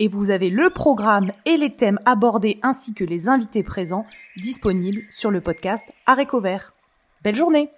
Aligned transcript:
et 0.00 0.08
vous 0.08 0.30
avez 0.30 0.50
le 0.50 0.70
programme 0.70 1.30
et 1.44 1.58
les 1.58 1.76
thèmes 1.76 2.00
abordés 2.06 2.58
ainsi 2.62 2.94
que 2.94 3.04
les 3.04 3.28
invités 3.28 3.62
présents 3.62 4.06
disponibles 4.36 5.02
sur 5.10 5.30
le 5.30 5.42
podcast 5.42 5.84
Aréco 6.06 6.40
Vert. 6.40 6.72
Belle 7.22 7.36
journée 7.36 7.70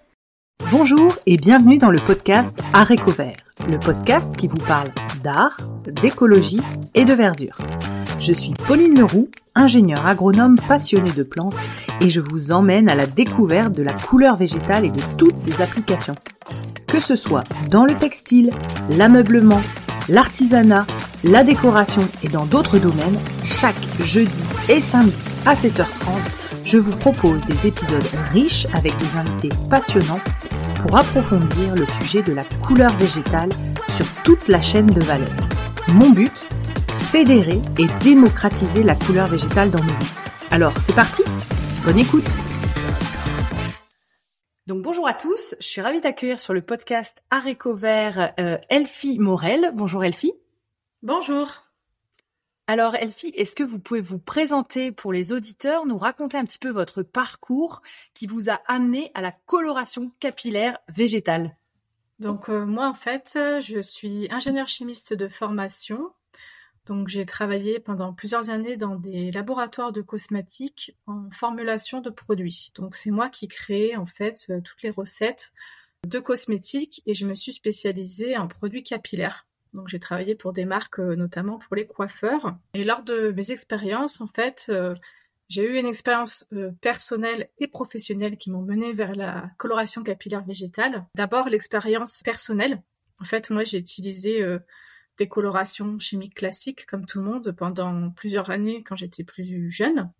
Bonjour 0.70 1.12
et 1.26 1.36
bienvenue 1.36 1.78
dans 1.78 1.90
le 1.90 1.98
podcast 1.98 2.60
Aréco 2.72 3.10
Vert, 3.10 3.36
le 3.68 3.78
podcast 3.80 4.36
qui 4.36 4.46
vous 4.46 4.58
parle 4.58 4.86
d'art, 5.24 5.56
d'écologie 5.84 6.62
et 6.94 7.04
de 7.04 7.12
verdure. 7.12 7.56
Je 8.20 8.32
suis 8.32 8.54
Pauline 8.68 8.96
Leroux, 8.96 9.28
ingénieure 9.56 10.06
agronome 10.06 10.60
passionnée 10.68 11.10
de 11.10 11.24
plantes 11.24 11.56
et 12.00 12.08
je 12.08 12.20
vous 12.20 12.52
emmène 12.52 12.88
à 12.88 12.94
la 12.94 13.06
découverte 13.06 13.72
de 13.72 13.82
la 13.82 13.94
couleur 13.94 14.36
végétale 14.36 14.84
et 14.84 14.90
de 14.90 15.02
toutes 15.18 15.38
ses 15.38 15.60
applications. 15.60 16.14
Que 16.86 17.00
ce 17.00 17.16
soit 17.16 17.44
dans 17.68 17.84
le 17.84 17.94
textile, 17.94 18.52
l'ameublement, 18.90 19.60
l'artisanat, 20.08 20.86
la 21.24 21.44
décoration 21.44 22.02
et 22.24 22.28
dans 22.28 22.46
d'autres 22.46 22.78
domaines, 22.78 23.18
chaque 23.44 23.80
jeudi 24.04 24.42
et 24.68 24.80
samedi 24.80 25.14
à 25.46 25.54
7h30, 25.54 25.86
je 26.64 26.78
vous 26.78 26.96
propose 26.96 27.44
des 27.44 27.66
épisodes 27.66 28.02
riches 28.32 28.66
avec 28.74 28.96
des 28.98 29.16
invités 29.16 29.56
passionnants 29.70 30.20
pour 30.80 30.96
approfondir 30.96 31.74
le 31.74 31.86
sujet 31.86 32.22
de 32.22 32.32
la 32.32 32.44
couleur 32.66 32.96
végétale 32.96 33.50
sur 33.88 34.06
toute 34.24 34.48
la 34.48 34.60
chaîne 34.60 34.86
de 34.86 35.00
valeur. 35.00 35.30
Mon 35.88 36.10
but 36.10 36.46
Fédérer 37.12 37.60
et 37.78 37.86
démocratiser 38.02 38.82
la 38.82 38.94
couleur 38.94 39.26
végétale 39.26 39.70
dans 39.70 39.82
nos 39.82 39.92
vies. 39.92 40.14
Alors, 40.50 40.72
c'est 40.80 40.94
parti 40.94 41.22
Bonne 41.84 41.98
écoute 41.98 42.28
donc 44.68 44.80
bonjour 44.80 45.08
à 45.08 45.12
tous, 45.12 45.56
je 45.58 45.66
suis 45.66 45.80
ravie 45.80 46.00
d'accueillir 46.00 46.38
sur 46.38 46.54
le 46.54 46.62
podcast 46.62 47.20
Aréco 47.30 47.74
Vert 47.74 48.32
euh, 48.38 48.58
Elfie 48.68 49.18
Morel. 49.18 49.72
Bonjour 49.74 50.04
Elfie. 50.04 50.34
Bonjour. 51.02 51.66
Alors 52.68 52.94
Elfie, 52.94 53.32
est-ce 53.34 53.56
que 53.56 53.64
vous 53.64 53.80
pouvez 53.80 54.00
vous 54.00 54.20
présenter 54.20 54.92
pour 54.92 55.12
les 55.12 55.32
auditeurs, 55.32 55.84
nous 55.84 55.98
raconter 55.98 56.38
un 56.38 56.44
petit 56.44 56.60
peu 56.60 56.70
votre 56.70 57.02
parcours 57.02 57.82
qui 58.14 58.28
vous 58.28 58.50
a 58.50 58.60
amené 58.68 59.10
à 59.14 59.20
la 59.20 59.32
coloration 59.32 60.12
capillaire 60.20 60.78
végétale? 60.86 61.56
Donc 62.20 62.48
euh, 62.48 62.64
moi 62.64 62.86
en 62.86 62.94
fait, 62.94 63.36
je 63.60 63.80
suis 63.80 64.28
ingénieur 64.30 64.68
chimiste 64.68 65.12
de 65.12 65.26
formation. 65.26 66.12
Donc 66.86 67.08
j'ai 67.08 67.26
travaillé 67.26 67.80
pendant 67.80 68.12
plusieurs 68.12 68.50
années 68.50 68.76
dans 68.76 68.94
des 68.94 69.32
laboratoires 69.32 69.90
de 69.90 70.02
cosmétiques 70.02 70.96
en 71.08 71.28
formulation 71.32 72.00
de 72.00 72.10
produits. 72.10 72.70
Donc 72.76 72.94
c'est 72.94 73.10
moi 73.10 73.28
qui 73.28 73.48
crée 73.48 73.96
en 73.96 74.06
fait 74.06 74.46
euh, 74.50 74.60
toutes 74.60 74.82
les 74.82 74.90
recettes 74.90 75.52
de 76.06 76.20
cosmétiques 76.20 77.02
et 77.06 77.14
je 77.14 77.26
me 77.26 77.34
suis 77.34 77.52
spécialisée 77.52 78.36
en 78.36 78.46
produits 78.46 78.84
capillaires. 78.84 79.48
Donc 79.72 79.88
j'ai 79.88 80.00
travaillé 80.00 80.34
pour 80.34 80.52
des 80.52 80.64
marques, 80.64 80.98
euh, 80.98 81.16
notamment 81.16 81.58
pour 81.58 81.76
les 81.76 81.86
coiffeurs. 81.86 82.56
Et 82.74 82.84
lors 82.84 83.02
de 83.02 83.32
mes 83.32 83.50
expériences, 83.50 84.20
en 84.20 84.26
fait, 84.26 84.66
euh, 84.68 84.94
j'ai 85.48 85.64
eu 85.64 85.78
une 85.78 85.86
expérience 85.86 86.46
euh, 86.52 86.72
personnelle 86.80 87.48
et 87.58 87.68
professionnelle 87.68 88.36
qui 88.36 88.50
m'ont 88.50 88.62
mené 88.62 88.92
vers 88.92 89.14
la 89.14 89.50
coloration 89.58 90.02
capillaire 90.02 90.44
végétale. 90.44 91.06
D'abord 91.14 91.48
l'expérience 91.48 92.22
personnelle. 92.22 92.82
En 93.18 93.24
fait, 93.24 93.50
moi 93.50 93.64
j'ai 93.64 93.78
utilisé 93.78 94.44
des 95.16 95.28
colorations 95.28 95.96
chimiques 96.00 96.34
classiques 96.34 96.86
comme 96.86 97.06
tout 97.06 97.20
le 97.20 97.24
monde 97.24 97.52
pendant 97.52 98.10
plusieurs 98.10 98.50
années 98.50 98.82
quand 98.82 98.96
j'étais 98.96 99.22
plus 99.22 99.70
jeune. 99.70 100.10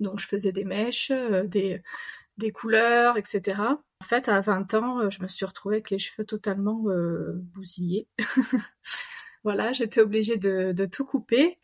Donc 0.00 0.18
je 0.18 0.26
faisais 0.26 0.50
des 0.50 0.64
mèches, 0.64 1.12
des 1.12 2.50
couleurs, 2.52 3.18
etc. 3.18 3.60
En 4.00 4.04
fait, 4.04 4.28
à 4.28 4.40
20 4.40 4.74
ans, 4.74 5.00
euh, 5.00 5.10
je 5.10 5.22
me 5.22 5.28
suis 5.28 5.44
retrouvée 5.44 5.76
avec 5.76 5.90
les 5.90 5.98
cheveux 5.98 6.24
totalement 6.24 6.84
euh, 6.88 7.32
bousillés. 7.34 8.06
voilà, 9.44 9.72
j'étais 9.72 10.00
obligée 10.00 10.36
de, 10.38 10.86
tout 10.86 11.04
couper. 11.04 11.58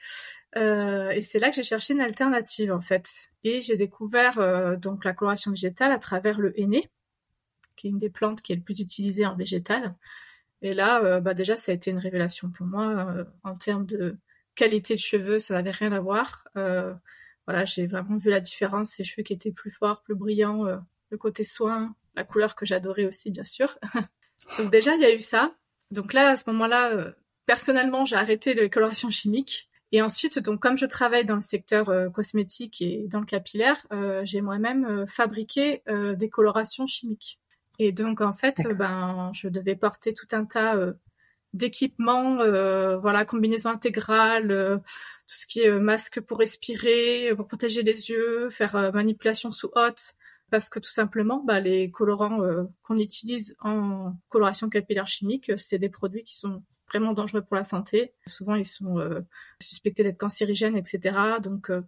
Euh, 0.57 1.11
et 1.11 1.23
c'est 1.23 1.39
là 1.39 1.51
que 1.51 1.57
j'ai 1.57 1.63
cherché 1.63 1.95
une 1.95 2.01
alternative, 2.01 2.73
en 2.73 2.81
fait. 2.81 3.31
Et 3.45 3.63
j'ai 3.63 3.77
découvert 3.77 4.79
donc 4.79 5.05
la 5.05 5.13
coloration 5.13 5.53
végétale 5.53 5.93
à 5.93 5.99
travers 5.99 6.41
le 6.41 6.59
henné, 6.61 6.91
qui 7.77 7.87
est 7.87 7.91
une 7.91 7.99
des 7.99 8.11
plantes 8.11 8.43
qui 8.43 8.53
est 8.53 8.57
le 8.57 8.63
plus 8.63 8.81
utilisée 8.81 9.27
en 9.27 9.37
végétal. 9.37 9.95
Et 10.63 10.75
là, 10.75 11.21
bah 11.21 11.35
déjà, 11.35 11.57
ça 11.57 11.73
a 11.73 11.75
été 11.75 11.91
une 11.91 11.99
révélation 11.99 12.51
pour 12.51 12.67
moi. 12.67 13.27
en 13.43 13.55
termes 13.55 13.87
de 13.87 14.17
qualité 14.55 14.95
de 14.95 15.01
cheveux, 15.01 15.39
ça 15.39 15.55
n'avait 15.55 15.73
rien 15.73 15.93
à 15.93 16.01
voir. 16.01 16.49
voilà, 16.55 17.65
j'ai 17.65 17.87
vraiment 17.87 18.17
vu 18.17 18.31
la 18.31 18.41
différence, 18.41 18.99
les 18.99 19.05
cheveux 19.05 19.23
qui 19.23 19.35
étaient 19.35 19.53
plus 19.53 19.71
forts, 19.71 20.03
plus 20.03 20.15
brillants, 20.15 20.65
le 21.11 21.19
côté 21.19 21.45
soin, 21.45 21.95
la 22.17 22.25
couleur 22.25 22.55
que 22.55 22.67
j'adorais 22.67 23.07
aussi, 23.07 23.31
bien 23.31 23.45
sûr. 23.45 23.79
donc 24.59 24.71
déjà, 24.71 24.95
il 24.95 25.01
y 25.01 25.05
a 25.05 25.15
eu 25.15 25.21
ça. 25.21 25.55
Donc 25.91 26.13
là, 26.13 26.31
à 26.31 26.37
ce 26.37 26.45
moment-là, 26.49 26.93
euh, 26.93 27.13
personnellement, 27.47 28.05
j'ai 28.05 28.17
arrêté 28.17 28.55
les 28.55 28.71
colorations 28.71 29.11
chimiques. 29.11 29.69
Et 29.93 30.03
ensuite, 30.03 30.41
donc 30.41 30.61
comme 30.61 30.77
je 30.77 30.87
travaille 30.87 31.25
dans 31.25 31.37
le 31.37 31.41
secteur 31.41 31.89
euh, 31.89 32.11
cosmétique 32.11 32.83
et 32.83 33.07
dans 33.07 33.21
le 33.21 33.27
capillaire, 33.27 33.87
euh, 33.93 34.23
j'ai 34.25 34.41
moi-même 34.41 35.07
fabriqué 35.07 35.83
des 35.87 36.29
colorations 36.29 36.87
chimiques. 36.87 37.39
Et 37.79 37.93
donc 37.93 38.21
en 38.21 38.33
fait, 38.33 38.63
ben, 38.77 39.31
je 39.35 39.49
devais 39.49 39.77
porter 39.77 40.15
tout 40.15 40.27
un 40.33 40.45
tas 40.45 40.77
d'équipements, 41.53 42.37
voilà, 42.99 43.25
combinaison 43.25 43.71
intégrale, 43.71 44.83
tout 45.29 45.37
ce 45.37 45.47
qui 45.47 45.61
est 45.61 45.71
masque 45.71 46.21
pour 46.21 46.39
respirer, 46.39 47.33
pour 47.37 47.47
protéger 47.47 47.83
les 47.83 48.11
yeux, 48.11 48.49
faire 48.51 48.93
manipulation 48.93 49.53
sous 49.53 49.71
haute, 49.77 50.15
parce 50.55 50.69
que 50.69 50.79
tout 50.79 50.93
simplement, 50.93 51.43
bah, 51.45 51.59
les 51.59 51.91
colorants 51.91 52.41
euh, 52.45 52.63
qu'on 52.85 52.97
utilise 52.97 53.57
en 53.59 54.15
coloration 54.29 54.69
capillaire 54.69 55.09
chimique, 55.09 55.51
c'est 55.57 55.79
des 55.79 55.89
produits 55.89 56.23
qui 56.23 56.37
sont 56.37 56.63
vraiment 56.87 57.13
dangereux 57.13 57.43
pour 57.43 57.57
la 57.57 57.65
santé. 57.65 58.15
Souvent, 58.29 58.55
ils 58.55 58.65
sont 58.65 59.01
euh, 59.01 59.23
suspectés 59.61 60.05
d'être 60.05 60.17
cancérigènes, 60.17 60.77
etc. 60.77 61.41
Donc, 61.43 61.71
euh, 61.71 61.83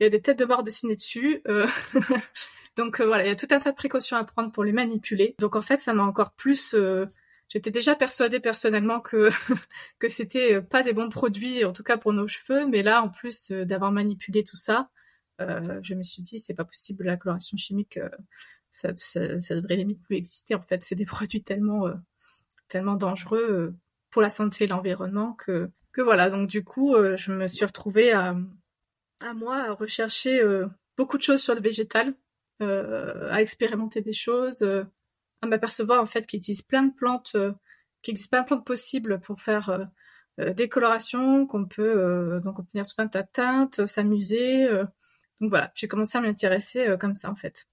il 0.00 0.04
y 0.04 0.06
a 0.06 0.08
des 0.08 0.22
têtes 0.22 0.38
de 0.38 0.46
mort 0.46 0.62
dessinées 0.62 0.96
dessus. 0.96 1.42
Donc 2.78 3.02
voilà, 3.02 3.26
il 3.26 3.28
y 3.28 3.32
a 3.32 3.36
tout 3.36 3.48
un 3.50 3.58
tas 3.58 3.72
de 3.72 3.76
précautions 3.76 4.16
à 4.16 4.24
prendre 4.24 4.50
pour 4.50 4.64
les 4.64 4.72
manipuler. 4.72 5.34
Donc 5.38 5.54
en 5.54 5.62
fait, 5.62 5.82
ça 5.82 5.92
m'a 5.92 6.04
encore 6.04 6.32
plus 6.32 6.74
J'étais 7.50 7.70
déjà 7.70 7.94
persuadée 7.96 8.40
personnellement 8.40 9.00
que 9.00 9.28
que 9.98 10.08
c'était 10.08 10.62
pas 10.62 10.82
des 10.82 10.94
bons 10.94 11.10
produits, 11.10 11.66
en 11.66 11.74
tout 11.74 11.82
cas 11.82 11.98
pour 11.98 12.14
nos 12.14 12.28
cheveux, 12.28 12.66
mais 12.66 12.82
là, 12.82 13.02
en 13.02 13.10
plus 13.10 13.50
d'avoir 13.52 13.92
manipulé 13.92 14.42
tout 14.42 14.56
ça, 14.56 14.88
euh, 15.40 15.80
je 15.82 15.94
me 15.94 16.02
suis 16.02 16.22
dit 16.22 16.38
c'est 16.38 16.54
pas 16.54 16.64
possible 16.64 17.04
la 17.04 17.16
coloration 17.16 17.56
chimique 17.58 17.98
euh, 17.98 18.08
ça, 18.70 18.90
ça, 18.96 19.38
ça, 19.38 19.54
devrait 19.54 19.76
limite 19.76 20.02
plus 20.02 20.16
exister 20.16 20.54
en 20.54 20.62
fait. 20.62 20.82
C'est 20.82 20.94
des 20.94 21.06
produits 21.06 21.42
tellement 21.42 21.86
euh, 21.86 21.94
tellement 22.68 22.94
dangereux 22.94 23.74
pour 24.10 24.22
la 24.22 24.30
santé 24.30 24.64
et 24.64 24.66
l'environnement 24.66 25.34
que 25.34 25.70
que 25.92 26.00
voilà. 26.00 26.30
Donc 26.30 26.48
du 26.48 26.64
coup 26.64 26.94
je 27.16 27.32
me 27.32 27.46
suis 27.48 27.64
retrouvée 27.64 28.12
à 28.12 28.36
à 29.20 29.34
moi 29.34 29.56
à 29.56 29.72
rechercher 29.72 30.42
beaucoup 30.96 31.16
de 31.16 31.22
choses 31.22 31.42
sur 31.42 31.54
le 31.54 31.60
végétal 31.60 32.14
à 32.60 33.40
expérimenter 33.40 34.00
des 34.00 34.12
choses 34.12 34.62
à 34.62 35.46
m'apercevoir 35.46 36.02
en 36.02 36.06
fait 36.06 36.26
qu'il 36.26 36.38
existe 36.38 36.66
plein 36.66 36.82
de 36.82 36.92
plantes 36.92 37.36
qu'il 38.02 38.12
existe 38.12 38.30
plein 38.30 38.42
de 38.42 38.46
plantes 38.46 38.66
possibles 38.66 39.20
pour 39.20 39.40
faire 39.40 39.88
des 40.38 40.68
colorations 40.68 41.46
qu'on 41.46 41.66
peut 41.66 42.40
donc 42.42 42.58
obtenir 42.58 42.86
tout 42.86 43.00
un 43.00 43.08
tas 43.08 43.22
de 43.22 43.30
teintes 43.32 43.86
s'amuser 43.86 44.68
donc 45.40 45.50
voilà, 45.50 45.70
j'ai 45.74 45.88
commencé 45.88 46.18
à 46.18 46.20
m'intéresser 46.20 46.88
euh, 46.88 46.96
comme 46.96 47.16
ça 47.16 47.30
en 47.30 47.34
fait. 47.34 47.66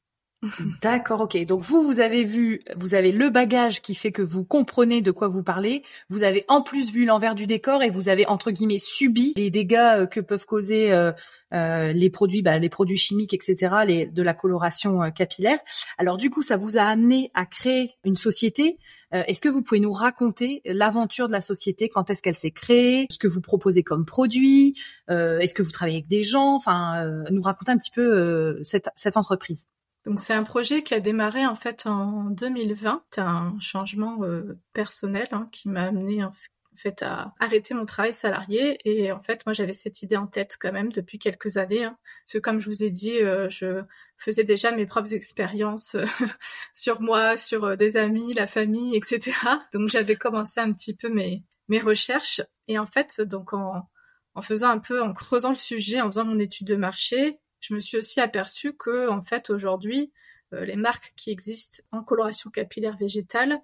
D'accord, 0.81 1.22
ok. 1.22 1.45
Donc 1.45 1.62
vous, 1.62 1.81
vous 1.81 2.00
avez 2.00 2.25
vu, 2.25 2.62
vous 2.75 2.95
avez 2.95 3.12
le 3.12 3.30
bagage 3.30 3.81
qui 3.81 3.95
fait 3.95 4.12
que 4.12 4.22
vous 4.22 4.44
comprenez 4.44 5.01
de 5.01 5.12
quoi 5.12 5.28
vous 5.28 5.44
parlez. 5.44 5.84
Vous 6.10 6.24
avez 6.24 6.44
en 6.50 6.62
plus 6.62 6.92
vu 6.92 7.06
l'envers 7.06 7.36
du 7.36 7.48
décor 7.48 7.81
et 7.81 7.90
vous 7.90 8.10
avez 8.10 8.28
entre 8.28 8.51
guillemets 8.51 8.78
subi 8.78 9.34
les 9.38 9.50
dégâts 9.50 9.78
euh, 9.78 10.06
que 10.06 10.19
peuvent 10.19 10.45
causer 10.45 10.92
euh, 10.92 11.13
euh, 11.54 11.94
les 11.94 12.10
produits, 12.10 12.42
bah, 12.42 12.60
les 12.60 12.69
produits 12.69 12.98
chimiques, 12.98 13.34
etc., 13.34 13.74
les, 13.88 14.06
de 14.07 14.22
la 14.22 14.34
coloration 14.34 15.12
capillaire. 15.12 15.60
Alors 15.98 16.18
du 16.18 16.30
coup, 16.30 16.44
ça 16.44 16.57
vous 16.57 16.78
a 16.78 16.81
amené 16.81 17.31
à 17.34 17.46
créer 17.46 17.92
une 18.04 18.18
société. 18.18 18.78
est-ce 19.12 19.39
que 19.39 19.50
vous 19.50 19.62
pouvez 19.62 19.80
nous 19.80 19.94
raconter 19.94 20.62
l'aventure 20.66 21.28
de 21.28 21.34
la 21.34 21.42
société? 21.42 21.88
Quand 21.88 22.10
est-ce 22.10 22.22
qu'elle 22.22 22.36
s'est 22.36 22.51
créée? 22.51 23.07
Ce 23.10 23.19
que 23.19 23.28
vous 23.28 23.42
proposez 23.42 23.84
comme 23.84 24.06
produit? 24.06 24.75
Est-ce 25.10 25.54
que 25.54 25.62
vous 25.62 25.72
travaillez 25.72 25.98
avec 25.98 26.07
des 26.07 26.24
gens? 26.24 26.56
Enfin, 26.56 27.06
nous 27.30 27.42
raconter 27.42 27.72
un 27.72 27.78
petit 27.78 27.92
peu 27.92 28.60
cette, 28.63 28.89
cette 28.96 29.18
entreprise. 29.18 29.68
Donc 30.05 30.19
c'est 30.19 30.33
un 30.33 30.44
projet 30.44 30.83
qui 30.83 30.94
a 30.94 31.00
démarré 31.00 31.45
en 31.45 31.55
fait 31.55 31.85
en 31.85 32.25
2020, 32.25 33.03
un 33.17 33.55
changement 33.59 34.23
euh, 34.23 34.59
personnel 34.73 35.27
hein, 35.31 35.47
qui 35.51 35.69
m'a 35.69 35.83
amené 35.83 36.23
en 36.23 36.33
fait 36.75 37.03
à 37.03 37.33
arrêter 37.39 37.73
mon 37.73 37.85
travail 37.85 38.13
salarié. 38.13 38.77
Et 38.85 39.11
en 39.11 39.21
fait 39.21 39.45
moi 39.45 39.53
j'avais 39.53 39.73
cette 39.73 40.01
idée 40.01 40.17
en 40.17 40.27
tête 40.27 40.57
quand 40.59 40.71
même 40.71 40.91
depuis 40.91 41.19
quelques 41.19 41.57
années 41.57 41.85
hein. 41.85 41.97
parce 42.25 42.33
que 42.33 42.38
comme 42.39 42.59
je 42.59 42.67
vous 42.67 42.83
ai 42.83 42.89
dit 42.89 43.19
euh, 43.19 43.50
je 43.50 43.83
faisais 44.17 44.44
déjà 44.44 44.71
mes 44.71 44.85
propres 44.85 45.13
expériences 45.13 45.95
euh, 45.95 46.05
sur 46.73 47.01
moi 47.01 47.38
sur 47.38 47.65
euh, 47.65 47.75
des 47.75 47.97
amis 47.97 48.33
la 48.33 48.47
famille 48.47 48.95
etc 48.95 49.33
donc 49.73 49.89
j'avais 49.89 50.15
commencé 50.15 50.59
un 50.59 50.71
petit 50.73 50.95
peu 50.95 51.09
mes 51.09 51.44
mes 51.69 51.79
recherches. 51.79 52.41
Et 52.67 52.77
en 52.79 52.88
fait 52.88 53.21
donc 53.21 53.53
en 53.53 53.88
en 54.35 54.41
faisant 54.41 54.69
un 54.69 54.79
peu 54.79 55.01
en 55.01 55.13
creusant 55.13 55.50
le 55.50 55.55
sujet 55.55 56.01
en 56.01 56.07
faisant 56.07 56.25
mon 56.25 56.39
étude 56.39 56.67
de 56.67 56.75
marché 56.75 57.39
je 57.63 57.74
me 57.74 57.80
suis 57.80 57.98
aussi 57.98 58.19
aperçue 58.19 58.74
que 58.74 59.10
en 59.10 59.21
fait 59.21 59.50
aujourd'hui 59.50 60.12
les 60.51 60.75
marques 60.75 61.13
qui 61.15 61.31
existent 61.31 61.81
en 61.92 62.04
coloration 62.04 62.51
capillaire 62.51 62.95
végétale 62.95 63.60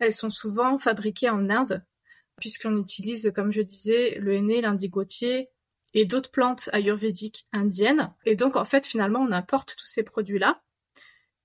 elles 0.00 0.12
sont 0.12 0.30
souvent 0.30 0.78
fabriquées 0.78 1.30
en 1.30 1.48
Inde 1.48 1.84
puisqu'on 2.42 2.76
utilise, 2.80 3.30
comme 3.34 3.52
je 3.52 3.62
disais, 3.62 4.18
le 4.18 4.34
henné, 4.34 4.60
l'indigotier 4.60 5.48
et 5.94 6.06
d'autres 6.06 6.30
plantes 6.30 6.68
ayurvédiques 6.72 7.46
indiennes. 7.52 8.12
Et 8.24 8.34
donc, 8.34 8.56
en 8.56 8.64
fait, 8.64 8.86
finalement, 8.86 9.20
on 9.20 9.32
importe 9.32 9.76
tous 9.76 9.86
ces 9.86 10.02
produits-là. 10.02 10.60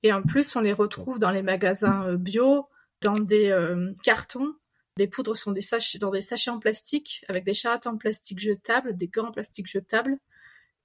Et 0.04 0.14
en 0.14 0.24
plus, 0.24 0.56
on 0.56 0.62
les 0.62 0.74
retrouve 0.74 1.20
dans 1.20 1.32
les 1.32 1.44
magasins 1.44 2.08
euh, 2.08 2.18
bio, 2.18 2.68
dans 3.02 3.20
des 3.20 3.50
euh, 3.50 3.92
cartons. 4.04 4.56
Les 4.98 5.08
poudres 5.08 5.38
sont 5.38 5.52
des 5.52 5.62
dans 6.00 6.10
des 6.10 6.22
sachets 6.22 6.50
en 6.50 6.60
plastique, 6.60 7.24
avec 7.28 7.44
des 7.44 7.54
charrettes 7.54 7.86
en 7.86 7.98
plastique 7.98 8.40
jetables, 8.40 8.98
des 8.98 9.08
gants 9.08 9.28
en 9.28 9.32
plastique 9.32 9.68
jetables. 9.68 10.18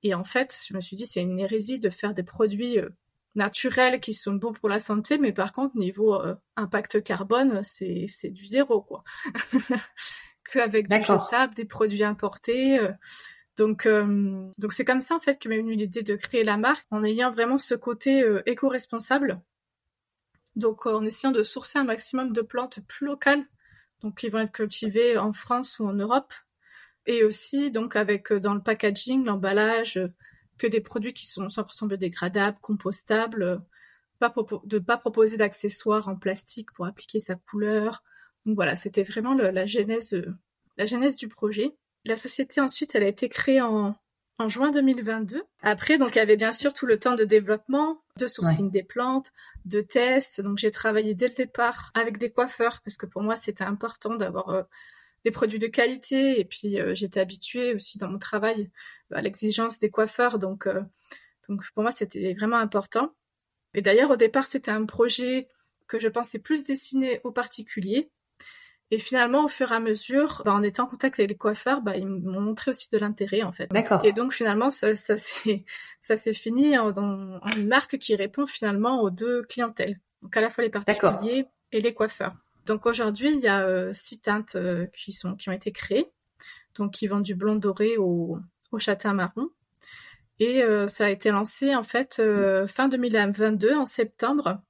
Et 0.02 0.14
en 0.14 0.24
fait, 0.24 0.56
je 0.68 0.74
me 0.74 0.80
suis 0.80 0.96
dit, 0.96 1.06
c'est 1.06 1.20
une 1.20 1.38
hérésie 1.38 1.78
de 1.78 1.90
faire 1.90 2.14
des 2.14 2.22
produits 2.24 2.78
euh, 2.78 2.88
naturels 3.34 4.00
qui 4.00 4.14
sont 4.14 4.34
bons 4.34 4.52
pour 4.52 4.68
la 4.68 4.80
santé, 4.80 5.18
mais 5.18 5.32
par 5.32 5.52
contre 5.52 5.76
niveau 5.76 6.14
euh, 6.14 6.34
impact 6.56 7.02
carbone, 7.02 7.62
c'est 7.62 8.06
c'est 8.08 8.30
du 8.30 8.46
zéro 8.46 8.82
quoi. 8.82 9.04
Qu'avec 10.52 10.88
du 10.88 11.02
jetable, 11.02 11.54
des 11.54 11.64
produits 11.64 12.04
importés. 12.04 12.78
Euh. 12.78 12.92
donc 13.56 13.86
euh, 13.86 14.50
donc 14.58 14.72
c'est 14.72 14.84
comme 14.84 15.00
ça 15.00 15.14
en 15.14 15.20
fait 15.20 15.38
que 15.38 15.48
m'est 15.48 15.58
venue 15.58 15.74
l'idée 15.74 16.02
de 16.02 16.16
créer 16.16 16.44
la 16.44 16.56
marque 16.56 16.86
en 16.90 17.04
ayant 17.04 17.30
vraiment 17.30 17.58
ce 17.58 17.74
côté 17.74 18.24
éco-responsable. 18.46 19.40
Donc 20.56 20.86
en 20.86 21.04
essayant 21.04 21.32
de 21.32 21.42
sourcer 21.42 21.78
un 21.78 21.84
maximum 21.84 22.32
de 22.32 22.42
plantes 22.42 22.80
plus 22.86 23.06
locales, 23.06 23.44
donc 24.02 24.18
qui 24.18 24.28
vont 24.28 24.40
être 24.40 24.52
cultivées 24.52 25.16
en 25.16 25.32
France 25.32 25.78
ou 25.78 25.86
en 25.86 25.94
Europe, 25.94 26.34
et 27.06 27.24
aussi 27.24 27.70
donc 27.70 27.96
avec 27.96 28.32
dans 28.32 28.54
le 28.54 28.62
packaging, 28.62 29.24
l'emballage 29.24 30.00
que 30.58 30.66
des 30.66 30.80
produits 30.80 31.14
qui 31.14 31.26
sont 31.26 31.46
100% 31.46 31.88
biodégradables, 31.88 32.58
compostables, 32.60 33.42
euh, 33.42 33.58
pas 34.18 34.32
de 34.64 34.78
pas 34.78 34.96
proposer 34.96 35.36
d'accessoires 35.36 36.08
en 36.08 36.16
plastique 36.16 36.70
pour 36.72 36.86
appliquer 36.86 37.18
sa 37.18 37.34
couleur. 37.34 38.04
Donc 38.46 38.54
voilà, 38.54 38.76
c'était 38.76 39.02
vraiment 39.02 39.34
la 39.34 39.66
genèse, 39.66 40.14
euh, 40.14 40.34
la 40.76 40.86
genèse 40.86 41.16
du 41.16 41.28
projet. 41.28 41.76
La 42.04 42.16
société 42.16 42.60
ensuite, 42.60 42.94
elle 42.94 43.02
a 43.02 43.08
été 43.08 43.28
créée 43.28 43.60
en, 43.60 43.96
en 44.38 44.48
juin 44.48 44.70
2022. 44.70 45.42
Après, 45.62 45.98
donc 45.98 46.14
il 46.14 46.18
y 46.18 46.20
avait 46.20 46.36
bien 46.36 46.52
sûr 46.52 46.72
tout 46.72 46.86
le 46.86 46.98
temps 46.98 47.14
de 47.14 47.24
développement, 47.24 48.02
de 48.18 48.26
sourcing 48.26 48.70
des 48.70 48.82
plantes, 48.82 49.32
de 49.64 49.80
tests. 49.80 50.40
Donc 50.40 50.58
j'ai 50.58 50.70
travaillé 50.70 51.14
dès 51.14 51.28
le 51.28 51.34
départ 51.34 51.90
avec 51.94 52.18
des 52.18 52.30
coiffeurs 52.30 52.80
parce 52.84 52.96
que 52.96 53.06
pour 53.06 53.22
moi 53.22 53.36
c'était 53.36 53.64
important 53.64 54.14
d'avoir 54.14 54.48
euh, 54.50 54.62
des 55.24 55.30
produits 55.30 55.58
de 55.58 55.66
qualité. 55.66 56.40
Et 56.40 56.44
puis 56.44 56.80
euh, 56.80 56.94
j'étais 56.94 57.20
habituée 57.20 57.74
aussi 57.74 57.98
dans 57.98 58.08
mon 58.08 58.18
travail 58.18 58.70
à 59.12 59.22
l'exigence 59.22 59.78
des 59.78 59.90
coiffeurs. 59.90 60.38
Donc 60.38 60.66
euh, 60.66 60.82
donc 61.48 61.62
pour 61.74 61.82
moi 61.82 61.92
c'était 61.92 62.34
vraiment 62.34 62.58
important. 62.58 63.14
Et 63.74 63.82
d'ailleurs 63.82 64.10
au 64.10 64.16
départ 64.16 64.46
c'était 64.46 64.70
un 64.70 64.84
projet 64.84 65.48
que 65.86 65.98
je 65.98 66.08
pensais 66.08 66.38
plus 66.38 66.64
destiné 66.64 67.20
aux 67.24 67.32
particuliers. 67.32 68.10
Et 68.90 68.98
finalement 68.98 69.44
au 69.44 69.48
fur 69.48 69.72
et 69.72 69.74
à 69.74 69.80
mesure 69.80 70.42
bah, 70.44 70.52
en 70.52 70.62
étant 70.62 70.84
en 70.84 70.86
contact 70.86 71.18
avec 71.18 71.30
les 71.30 71.36
coiffeurs 71.36 71.80
bah, 71.80 71.96
ils 71.96 72.06
m'ont 72.06 72.42
montré 72.42 72.72
aussi 72.72 72.90
de 72.90 72.98
l'intérêt 72.98 73.42
en 73.42 73.52
fait. 73.52 73.68
D'accord. 73.70 74.04
Et 74.04 74.12
donc 74.12 74.34
finalement 74.34 74.70
ça 74.70 74.94
ça 74.94 75.16
s'est 75.16 76.32
fini 76.34 76.76
en, 76.78 76.92
en 76.92 77.50
une 77.56 77.68
marque 77.68 77.96
qui 77.98 78.14
répond 78.16 78.46
finalement 78.46 79.00
aux 79.00 79.10
deux 79.10 79.44
clientèles. 79.44 79.98
Donc 80.20 80.36
à 80.36 80.40
la 80.40 80.50
fois 80.50 80.62
les 80.62 80.70
particuliers 80.70 81.46
et 81.72 81.80
les 81.80 81.94
coiffeurs 81.94 82.34
donc 82.66 82.86
aujourd'hui, 82.86 83.32
il 83.32 83.40
y 83.40 83.48
a 83.48 83.62
euh, 83.62 83.92
six 83.92 84.20
teintes 84.20 84.54
euh, 84.54 84.86
qui 84.86 85.12
sont 85.12 85.34
qui 85.34 85.48
ont 85.48 85.52
été 85.52 85.72
créées, 85.72 86.12
donc 86.76 86.92
qui 86.92 87.06
vont 87.06 87.20
du 87.20 87.34
blond 87.34 87.56
doré 87.56 87.96
au, 87.96 88.38
au 88.70 88.78
châtain 88.78 89.14
marron. 89.14 89.48
Et 90.38 90.62
euh, 90.62 90.88
ça 90.88 91.06
a 91.06 91.08
été 91.08 91.30
lancé 91.30 91.74
en 91.74 91.84
fait 91.84 92.22
fin 92.68 92.88
2022 92.88 93.74
en 93.74 93.86
septembre 93.86 94.60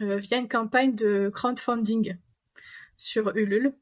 via 0.00 0.38
une 0.38 0.48
campagne 0.48 0.94
de 0.94 1.30
crowdfunding 1.32 2.16
sur 2.96 3.34
Ulule 3.36 3.74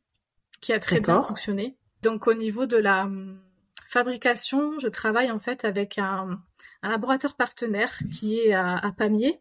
qui 0.61 0.73
a 0.73 0.79
très 0.79 1.01
bien 1.01 1.23
fonctionné. 1.23 1.77
Donc 2.03 2.27
au 2.27 2.35
niveau 2.35 2.67
de 2.67 2.77
la 2.77 3.05
hum, 3.05 3.41
fabrication, 3.87 4.79
je 4.79 4.89
travaille 4.89 5.31
en 5.31 5.39
fait 5.39 5.65
avec 5.65 5.99
un, 5.99 6.39
un 6.83 6.89
laboratoire 6.91 7.35
partenaire 7.35 7.97
qui 8.15 8.41
est 8.41 8.53
à, 8.53 8.77
à 8.77 8.93
Pamiers 8.93 9.41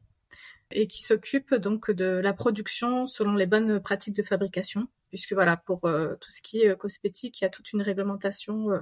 et 0.73 0.88
qui 0.88 1.03
s'occupe 1.03 1.53
donc 1.56 1.91
de 1.91 2.06
la 2.06 2.33
production 2.33 3.07
selon 3.07 3.35
les 3.35 3.45
bonnes 3.45 3.81
pratiques 3.81 4.15
de 4.15 4.23
fabrication, 4.23 4.88
puisque 5.09 5.33
voilà, 5.33 5.57
pour 5.57 5.85
euh, 5.85 6.15
tout 6.19 6.31
ce 6.31 6.41
qui 6.41 6.62
est 6.62 6.69
euh, 6.69 6.75
cosmétique, 6.75 7.41
il 7.41 7.44
y 7.44 7.47
a 7.47 7.50
toute 7.50 7.71
une 7.73 7.81
réglementation. 7.81 8.71
Euh. 8.71 8.79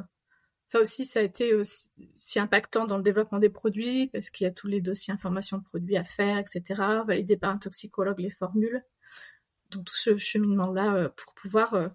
ça 0.65 0.79
aussi, 0.79 1.05
ça 1.05 1.19
a 1.19 1.23
été 1.23 1.53
aussi, 1.53 1.89
impactant 2.35 2.85
dans 2.85 2.97
le 2.97 3.03
développement 3.03 3.39
des 3.39 3.49
produits, 3.49 4.07
parce 4.07 4.29
qu'il 4.29 4.45
y 4.45 4.47
a 4.47 4.53
tous 4.53 4.67
les 4.67 4.81
dossiers 4.81 5.13
information 5.13 5.57
de 5.57 5.63
produits 5.63 5.97
à 5.97 6.03
faire, 6.03 6.37
etc., 6.37 6.63
valider 7.05 7.37
par 7.37 7.51
un 7.51 7.57
toxicologue 7.57 8.19
les 8.19 8.31
formules. 8.31 8.83
Donc 9.71 9.85
tout 9.85 9.95
ce 9.95 10.17
cheminement-là 10.17 11.09
pour 11.09 11.35
pouvoir 11.35 11.91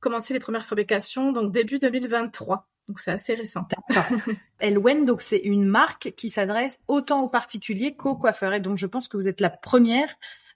commencer 0.00 0.32
les 0.32 0.40
premières 0.40 0.64
fabrications, 0.64 1.32
donc 1.32 1.52
début 1.52 1.78
2023. 1.78 2.66
Donc 2.90 2.98
c'est 2.98 3.12
assez 3.12 3.34
récent. 3.34 3.68
Elwen, 4.58 5.06
donc 5.06 5.22
c'est 5.22 5.38
une 5.38 5.64
marque 5.64 6.12
qui 6.16 6.28
s'adresse 6.28 6.80
autant 6.88 7.22
aux 7.22 7.28
particuliers 7.28 7.94
qu'aux 7.94 8.16
coiffeurs. 8.16 8.52
Et 8.52 8.58
donc 8.58 8.78
je 8.78 8.86
pense 8.86 9.06
que 9.06 9.16
vous 9.16 9.28
êtes 9.28 9.40
la 9.40 9.48
première 9.48 10.08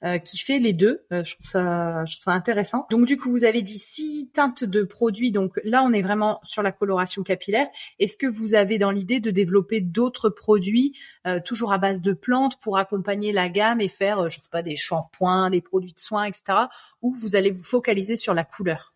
euh, 0.04 0.18
qui 0.18 0.36
fait 0.36 0.58
les 0.58 0.72
deux. 0.72 1.06
Euh, 1.12 1.22
je 1.22 1.36
trouve 1.36 1.46
ça, 1.46 2.04
je 2.06 2.16
trouve 2.16 2.24
ça 2.24 2.32
intéressant. 2.32 2.88
Donc 2.90 3.06
du 3.06 3.16
coup, 3.16 3.30
vous 3.30 3.44
avez 3.44 3.62
dit 3.62 3.78
six 3.78 4.30
teintes 4.32 4.64
de 4.64 4.82
produits. 4.82 5.30
Donc 5.30 5.60
là, 5.62 5.84
on 5.84 5.92
est 5.92 6.02
vraiment 6.02 6.40
sur 6.42 6.64
la 6.64 6.72
coloration 6.72 7.22
capillaire. 7.22 7.68
Est-ce 8.00 8.16
que 8.16 8.26
vous 8.26 8.56
avez 8.56 8.78
dans 8.78 8.90
l'idée 8.90 9.20
de 9.20 9.30
développer 9.30 9.80
d'autres 9.80 10.28
produits, 10.28 10.98
euh, 11.28 11.38
toujours 11.38 11.72
à 11.72 11.78
base 11.78 12.02
de 12.02 12.14
plantes, 12.14 12.58
pour 12.58 12.78
accompagner 12.78 13.30
la 13.30 13.48
gamme 13.48 13.80
et 13.80 13.88
faire, 13.88 14.28
je 14.28 14.40
sais 14.40 14.50
pas, 14.50 14.62
des 14.62 14.74
shampoings, 14.74 15.50
des 15.50 15.60
produits 15.60 15.92
de 15.92 16.00
soins, 16.00 16.24
etc. 16.24 16.64
Ou 17.00 17.14
vous 17.14 17.36
allez 17.36 17.52
vous 17.52 17.62
focaliser 17.62 18.16
sur 18.16 18.34
la 18.34 18.42
couleur? 18.42 18.90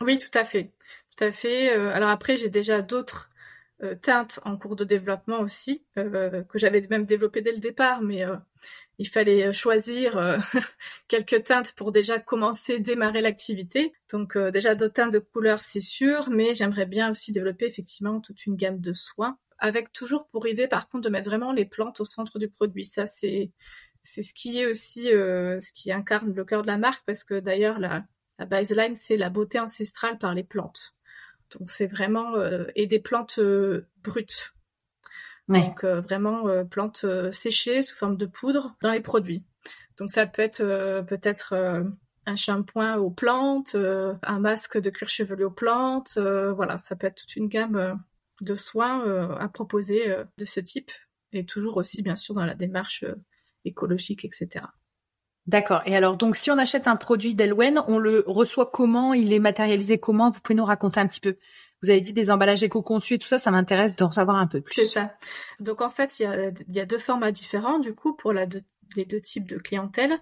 Oui, 0.00 0.18
tout 0.18 0.38
à 0.38 0.44
fait. 0.44 0.72
Tout 1.16 1.24
à 1.24 1.32
fait. 1.32 1.76
Euh, 1.76 1.90
alors 1.92 2.08
après, 2.10 2.36
j'ai 2.36 2.48
déjà 2.48 2.82
d'autres 2.82 3.30
euh, 3.82 3.94
teintes 3.94 4.40
en 4.44 4.56
cours 4.56 4.76
de 4.76 4.84
développement 4.84 5.40
aussi, 5.40 5.84
euh, 5.98 6.42
que 6.44 6.58
j'avais 6.58 6.80
même 6.90 7.06
développé 7.06 7.40
dès 7.42 7.52
le 7.52 7.58
départ, 7.58 8.02
mais 8.02 8.24
il 8.98 9.08
fallait 9.08 9.52
choisir 9.52 10.40
quelques 11.08 11.44
teintes 11.44 11.72
pour 11.72 11.92
déjà 11.92 12.18
commencer, 12.18 12.80
démarrer 12.80 13.20
l'activité. 13.20 13.92
Donc 14.12 14.36
déjà 14.38 14.74
d'autres 14.74 14.94
teintes 14.94 15.12
de 15.12 15.18
couleurs, 15.20 15.60
c'est 15.60 15.80
sûr, 15.80 16.30
mais 16.30 16.54
j'aimerais 16.54 16.86
bien 16.86 17.10
aussi 17.10 17.32
développer 17.32 17.66
effectivement 17.66 18.20
toute 18.20 18.46
une 18.46 18.56
gamme 18.56 18.80
de 18.80 18.92
soins, 18.92 19.38
avec 19.58 19.92
toujours 19.92 20.26
pour 20.28 20.46
idée 20.48 20.68
par 20.68 20.88
contre 20.88 21.04
de 21.04 21.10
mettre 21.10 21.28
vraiment 21.28 21.52
les 21.52 21.64
plantes 21.64 22.00
au 22.00 22.04
centre 22.04 22.38
du 22.38 22.48
produit. 22.48 22.84
Ça 22.84 23.06
c'est 23.06 23.52
c'est 24.02 24.22
ce 24.22 24.34
qui 24.34 24.60
est 24.60 24.66
aussi 24.66 25.04
ce 25.04 25.72
qui 25.72 25.92
incarne 25.92 26.34
le 26.34 26.44
cœur 26.44 26.62
de 26.62 26.68
la 26.68 26.78
marque, 26.78 27.04
parce 27.06 27.24
que 27.24 27.38
d'ailleurs 27.40 27.78
la 27.78 28.04
baseline 28.46 28.96
c'est 28.96 29.16
la 29.16 29.30
beauté 29.30 29.60
ancestrale 29.60 30.18
par 30.18 30.34
les 30.34 30.44
plantes. 30.44 30.94
Donc 31.50 31.70
c'est 31.70 31.86
vraiment 31.86 32.34
euh, 32.36 32.64
et 32.74 32.86
des 32.86 32.98
plantes 32.98 33.38
euh, 33.38 33.86
brutes. 34.02 34.52
Donc 35.48 35.84
euh, 35.84 36.00
vraiment 36.00 36.64
plantes 36.64 37.04
séchées 37.32 37.82
sous 37.82 37.94
forme 37.94 38.16
de 38.16 38.26
poudre 38.26 38.76
dans 38.80 38.92
les 38.92 39.00
produits. 39.00 39.44
Donc 39.98 40.10
ça 40.10 40.26
peut 40.26 40.42
être 40.42 40.64
peut-être 41.06 41.54
un 42.26 42.36
shampoing 42.36 42.96
aux 42.96 43.10
plantes, 43.10 43.76
un 43.76 44.40
masque 44.40 44.78
de 44.78 44.88
cuir 44.88 45.10
chevelu 45.10 45.44
aux 45.44 45.50
plantes. 45.50 46.16
voilà, 46.18 46.78
ça 46.78 46.96
peut 46.96 47.06
être 47.06 47.16
toute 47.16 47.36
une 47.36 47.48
gamme 47.48 48.02
de 48.40 48.54
soins 48.54 49.36
à 49.38 49.48
proposer 49.48 50.16
de 50.38 50.44
ce 50.46 50.60
type 50.60 50.90
et 51.32 51.44
toujours 51.44 51.76
aussi 51.76 52.02
bien 52.02 52.16
sûr 52.16 52.34
dans 52.34 52.46
la 52.46 52.54
démarche 52.54 53.04
écologique, 53.66 54.24
etc. 54.24 54.64
D'accord. 55.46 55.82
Et 55.84 55.94
alors, 55.94 56.16
donc, 56.16 56.36
si 56.36 56.50
on 56.50 56.58
achète 56.58 56.88
un 56.88 56.96
produit 56.96 57.34
d'Elwen, 57.34 57.82
on 57.86 57.98
le 57.98 58.24
reçoit 58.26 58.70
comment? 58.70 59.12
Il 59.12 59.32
est 59.32 59.38
matérialisé 59.38 59.98
comment? 59.98 60.30
Vous 60.30 60.40
pouvez 60.40 60.56
nous 60.56 60.64
raconter 60.64 61.00
un 61.00 61.06
petit 61.06 61.20
peu 61.20 61.36
Vous 61.82 61.90
avez 61.90 62.00
dit 62.00 62.14
des 62.14 62.30
emballages 62.30 62.62
éco-conçus 62.62 63.14
et 63.14 63.18
tout 63.18 63.28
ça, 63.28 63.38
ça 63.38 63.50
m'intéresse 63.50 63.94
d'en 63.96 64.10
savoir 64.10 64.36
un 64.38 64.46
peu 64.46 64.62
plus. 64.62 64.74
C'est 64.74 64.86
ça. 64.86 65.14
Donc, 65.60 65.82
en 65.82 65.90
fait, 65.90 66.18
il 66.18 66.54
y 66.68 66.80
a, 66.80 66.86
deux 66.86 66.98
formats 66.98 67.32
différents, 67.32 67.78
du 67.78 67.94
coup, 67.94 68.14
pour 68.14 68.32
les 68.32 68.46
deux 68.46 69.20
types 69.20 69.46
de 69.46 69.58
clientèle. 69.58 70.18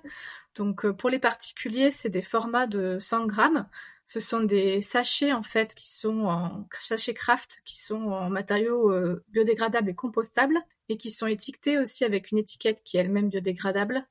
Donc, 0.55 0.85
euh, 0.85 0.93
pour 0.93 1.09
les 1.09 1.19
particuliers, 1.19 1.91
c'est 1.91 2.11
des 2.11 2.23
formats 2.23 2.67
de 2.67 2.99
100 2.99 3.27
grammes. 3.27 3.67
Ce 4.05 4.21
sont 4.21 4.41
des 4.41 4.83
sachets, 4.83 5.33
en 5.33 5.43
fait, 5.43 5.75
qui 5.75 5.89
sont 5.89 6.27
en 6.27 6.67
sachets 6.81 7.15
craft, 7.15 7.63
qui 7.65 7.79
sont 7.81 8.03
en 8.11 8.29
matériaux 8.29 8.91
euh, 8.91 9.25
biodégradables 9.29 9.91
et 9.91 9.95
compostables, 9.95 10.59
et 10.89 10.97
qui 10.97 11.11
sont 11.11 11.27
étiquetés 11.27 11.79
aussi 11.79 12.05
avec 12.05 12.33
une 12.33 12.39
étiquette 12.39 12.83
qui 12.85 12.97
est 12.97 13.01
elle-même 13.01 13.29
biodégradable. 13.29 14.07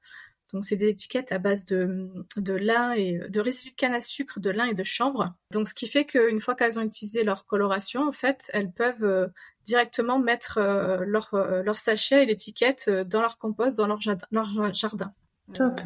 Donc 0.53 0.65
c'est 0.65 0.75
des 0.75 0.89
étiquettes 0.89 1.31
à 1.31 1.38
base 1.38 1.65
de, 1.65 2.10
de 2.36 2.53
lin 2.53 2.91
et 2.93 3.20
de 3.29 3.39
résidus 3.39 3.72
de 3.72 3.75
canne 3.75 3.93
à 3.93 4.01
sucre, 4.01 4.39
de 4.39 4.50
lin 4.50 4.65
et 4.65 4.74
de 4.74 4.84
chanvre. 4.84 5.34
Donc 5.51 5.70
ce 5.70 5.74
qui 5.74 5.88
fait 5.88 6.05
qu'une 6.05 6.41
fois 6.41 6.55
qu'elles 6.55 6.77
ont 6.77 6.81
utilisé 6.81 7.24
leur 7.24 7.46
coloration, 7.46 8.08
en 8.08 8.12
fait, 8.12 8.50
elles 8.53 8.72
peuvent 8.72 9.03
euh, 9.03 9.27
directement 9.63 10.20
mettre 10.20 10.58
euh, 10.58 11.05
leur, 11.05 11.34
euh, 11.34 11.63
leur 11.63 11.77
sachet 11.77 12.24
et 12.24 12.25
l'étiquette 12.25 12.89
dans 12.89 13.22
leur 13.22 13.38
compost, 13.38 13.77
dans 13.77 13.88
leur 13.88 14.01
jardin. 14.01 14.27
Leur 14.31 14.74
jardin. 14.74 15.12
Top. 15.53 15.81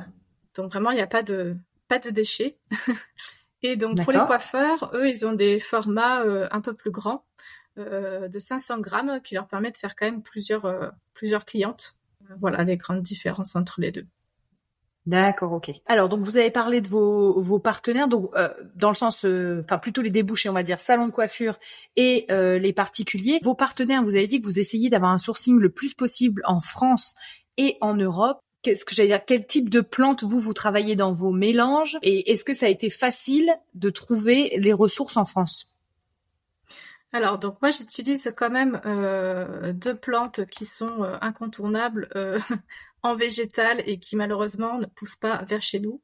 donc 0.55 0.71
vraiment, 0.71 0.91
il 0.91 0.95
n'y 0.95 1.01
a 1.01 1.07
pas 1.07 1.23
de 1.23 1.55
pas 1.87 1.99
de 1.99 2.09
déchets. 2.09 2.57
et 3.61 3.75
donc 3.75 4.03
pour 4.03 4.11
les 4.11 4.19
coiffeurs, 4.19 4.91
eux, 4.95 5.07
ils 5.07 5.25
ont 5.25 5.33
des 5.33 5.59
formats 5.59 6.23
un 6.51 6.61
peu 6.61 6.73
plus 6.73 6.91
grands, 6.91 7.23
de 7.77 8.37
500 8.37 8.79
grammes, 8.79 9.21
qui 9.23 9.35
leur 9.35 9.47
permet 9.47 9.71
de 9.71 9.77
faire 9.77 9.95
quand 9.95 10.05
même 10.05 10.23
plusieurs 10.23 10.93
plusieurs 11.13 11.45
clientes. 11.45 11.95
Voilà 12.39 12.63
les 12.63 12.77
grandes 12.77 13.03
différences 13.03 13.55
entre 13.55 13.79
les 13.79 13.91
deux. 13.91 14.07
D'accord, 15.05 15.53
ok. 15.53 15.71
Alors 15.85 16.09
donc 16.09 16.21
vous 16.21 16.37
avez 16.37 16.49
parlé 16.49 16.81
de 16.81 16.87
vos, 16.87 17.59
partenaires, 17.59 18.07
donc 18.07 18.31
euh, 18.35 18.49
dans 18.75 18.89
le 18.89 18.95
sens, 18.95 19.23
euh, 19.23 19.61
enfin 19.63 19.77
plutôt 19.77 20.01
les 20.01 20.09
débouchés, 20.09 20.49
on 20.49 20.53
va 20.53 20.63
dire 20.63 20.79
salon 20.79 21.05
de 21.05 21.11
coiffure 21.11 21.59
et 21.95 22.25
euh, 22.31 22.57
les 22.57 22.73
particuliers. 22.73 23.39
Vos 23.43 23.53
partenaires, 23.53 24.03
vous 24.03 24.15
avez 24.15 24.25
dit 24.25 24.41
que 24.41 24.45
vous 24.45 24.59
essayez 24.59 24.89
d'avoir 24.89 25.11
un 25.11 25.19
sourcing 25.19 25.59
le 25.59 25.69
plus 25.69 25.93
possible 25.93 26.41
en 26.45 26.59
France 26.59 27.15
et 27.57 27.77
en 27.81 27.93
Europe. 27.93 28.39
Qu'est-ce 28.63 28.83
que 28.83 28.95
j'allais 28.95 29.09
dire 29.09 29.25
Quel 29.25 29.45
type 29.45 29.69
de 29.69 29.81
plantes 29.81 30.23
vous 30.23 30.39
vous 30.39 30.53
travaillez 30.53 30.95
dans 30.95 31.13
vos 31.13 31.31
mélanges 31.31 31.99
et 32.01 32.31
est-ce 32.31 32.43
que 32.43 32.55
ça 32.55 32.65
a 32.65 32.69
été 32.69 32.89
facile 32.89 33.53
de 33.75 33.91
trouver 33.91 34.53
les 34.57 34.73
ressources 34.73 35.17
en 35.17 35.25
France? 35.25 35.74
Alors, 37.15 37.39
donc 37.39 37.61
moi 37.61 37.71
j'utilise 37.71 38.33
quand 38.35 38.49
même 38.49 38.81
deux 39.73 39.95
plantes 39.95 40.45
qui 40.47 40.65
sont 40.65 41.03
incontournables 41.21 42.09
en 43.03 43.15
végétal 43.15 43.81
et 43.85 43.99
qui 43.99 44.15
malheureusement 44.15 44.79
ne 44.79 44.85
pousse 44.85 45.15
pas 45.15 45.43
vers 45.45 45.61
chez 45.61 45.79
nous. 45.79 46.01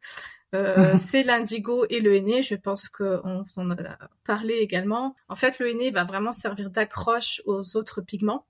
Euh, 0.54 0.98
c'est 0.98 1.24
l'indigo 1.24 1.86
et 1.90 2.00
le 2.00 2.16
henné. 2.16 2.42
Je 2.42 2.56
pense 2.56 2.90
qu'on 2.90 3.46
en 3.56 3.72
a 3.72 3.98
parlé 4.24 4.56
également. 4.56 5.16
En 5.30 5.36
fait, 5.36 5.60
le 5.60 5.70
henné 5.70 5.92
va 5.92 6.04
vraiment 6.04 6.34
servir 6.34 6.70
d'accroche 6.70 7.42
aux 7.46 7.78
autres 7.78 8.02
pigments. 8.02 8.46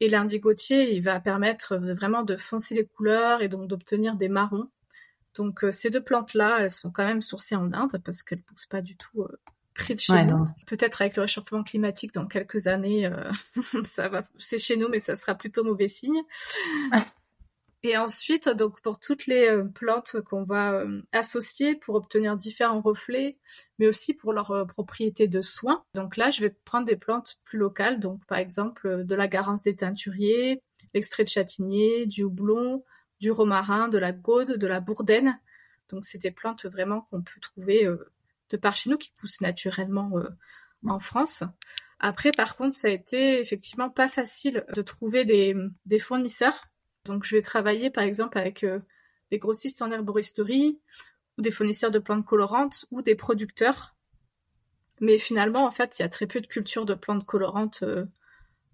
Et 0.00 0.08
l'indigotier, 0.08 0.92
il 0.94 1.02
va 1.02 1.20
permettre 1.20 1.76
vraiment 1.76 2.24
de 2.24 2.36
foncer 2.36 2.74
les 2.74 2.84
couleurs 2.84 3.42
et 3.42 3.48
donc 3.48 3.68
d'obtenir 3.68 4.16
des 4.16 4.28
marrons. 4.28 4.68
Donc 5.36 5.64
euh, 5.64 5.72
ces 5.72 5.90
deux 5.90 6.02
plantes-là, 6.02 6.58
elles 6.60 6.70
sont 6.70 6.90
quand 6.90 7.06
même 7.06 7.22
sourcées 7.22 7.56
en 7.56 7.72
Inde 7.72 8.00
parce 8.04 8.22
qu'elles 8.22 8.42
poussent 8.42 8.66
pas 8.66 8.82
du 8.82 8.96
tout 8.96 9.22
euh, 9.22 9.38
près 9.74 9.94
de 9.94 10.00
chez 10.00 10.24
nous. 10.24 10.46
Peut-être 10.66 11.02
avec 11.02 11.16
le 11.16 11.22
réchauffement 11.22 11.62
climatique 11.62 12.14
dans 12.14 12.26
quelques 12.26 12.66
années, 12.66 13.10
ça 13.84 14.08
va, 14.08 14.24
c'est 14.38 14.58
chez 14.58 14.76
nous, 14.76 14.88
mais 14.88 14.98
ça 14.98 15.16
sera 15.16 15.34
plutôt 15.34 15.64
mauvais 15.64 15.88
signe. 15.88 16.22
Et 17.86 17.98
ensuite, 17.98 18.48
donc 18.48 18.80
pour 18.80 18.98
toutes 18.98 19.26
les 19.26 19.46
euh, 19.46 19.64
plantes 19.64 20.18
qu'on 20.22 20.42
va 20.42 20.72
euh, 20.72 21.02
associer 21.12 21.74
pour 21.74 21.96
obtenir 21.96 22.34
différents 22.34 22.80
reflets, 22.80 23.36
mais 23.78 23.86
aussi 23.86 24.14
pour 24.14 24.32
leurs 24.32 24.52
euh, 24.52 24.64
propriétés 24.64 25.28
de 25.28 25.42
soins. 25.42 25.84
Donc 25.94 26.16
là, 26.16 26.30
je 26.30 26.40
vais 26.40 26.48
prendre 26.64 26.86
des 26.86 26.96
plantes 26.96 27.38
plus 27.44 27.58
locales, 27.58 28.00
donc 28.00 28.24
par 28.24 28.38
exemple 28.38 29.04
de 29.04 29.14
la 29.14 29.28
garance 29.28 29.64
des 29.64 29.76
teinturiers, 29.76 30.62
l'extrait 30.94 31.24
de 31.24 31.28
châtaignier, 31.28 32.06
du 32.06 32.22
houblon, 32.22 32.82
du 33.20 33.30
romarin, 33.30 33.88
de 33.88 33.98
la 33.98 34.12
gaude, 34.12 34.56
de 34.56 34.66
la 34.66 34.80
bourdaine. 34.80 35.38
Donc 35.90 36.06
c'est 36.06 36.22
des 36.22 36.30
plantes 36.30 36.64
vraiment 36.64 37.02
qu'on 37.02 37.20
peut 37.20 37.40
trouver 37.42 37.86
de 38.50 38.56
par 38.56 38.76
chez 38.76 38.90
nous, 38.90 38.98
qui 38.98 39.12
poussent 39.18 39.40
naturellement 39.40 40.12
en 40.86 40.98
France. 40.98 41.44
Après, 41.98 42.32
par 42.32 42.56
contre, 42.56 42.76
ça 42.76 42.88
a 42.88 42.90
été 42.90 43.40
effectivement 43.40 43.90
pas 43.90 44.08
facile 44.08 44.64
de 44.74 44.82
trouver 44.82 45.24
des, 45.24 45.56
des 45.86 45.98
fournisseurs 45.98 46.68
donc 47.04 47.24
je 47.24 47.36
vais 47.36 47.42
travailler 47.42 47.90
par 47.90 48.04
exemple 48.04 48.38
avec 48.38 48.64
euh, 48.64 48.80
des 49.30 49.38
grossistes 49.38 49.82
en 49.82 49.90
herboristerie 49.90 50.80
ou 51.38 51.42
des 51.42 51.50
fournisseurs 51.50 51.90
de 51.90 51.98
plantes 51.98 52.24
colorantes 52.24 52.86
ou 52.90 53.02
des 53.02 53.14
producteurs. 53.14 53.94
Mais 55.00 55.18
finalement, 55.18 55.66
en 55.66 55.70
fait, 55.70 55.98
il 55.98 56.02
y 56.02 56.04
a 56.04 56.08
très 56.08 56.26
peu 56.26 56.40
de 56.40 56.46
culture 56.46 56.86
de 56.86 56.94
plantes 56.94 57.26
colorantes 57.26 57.82
euh, 57.82 58.06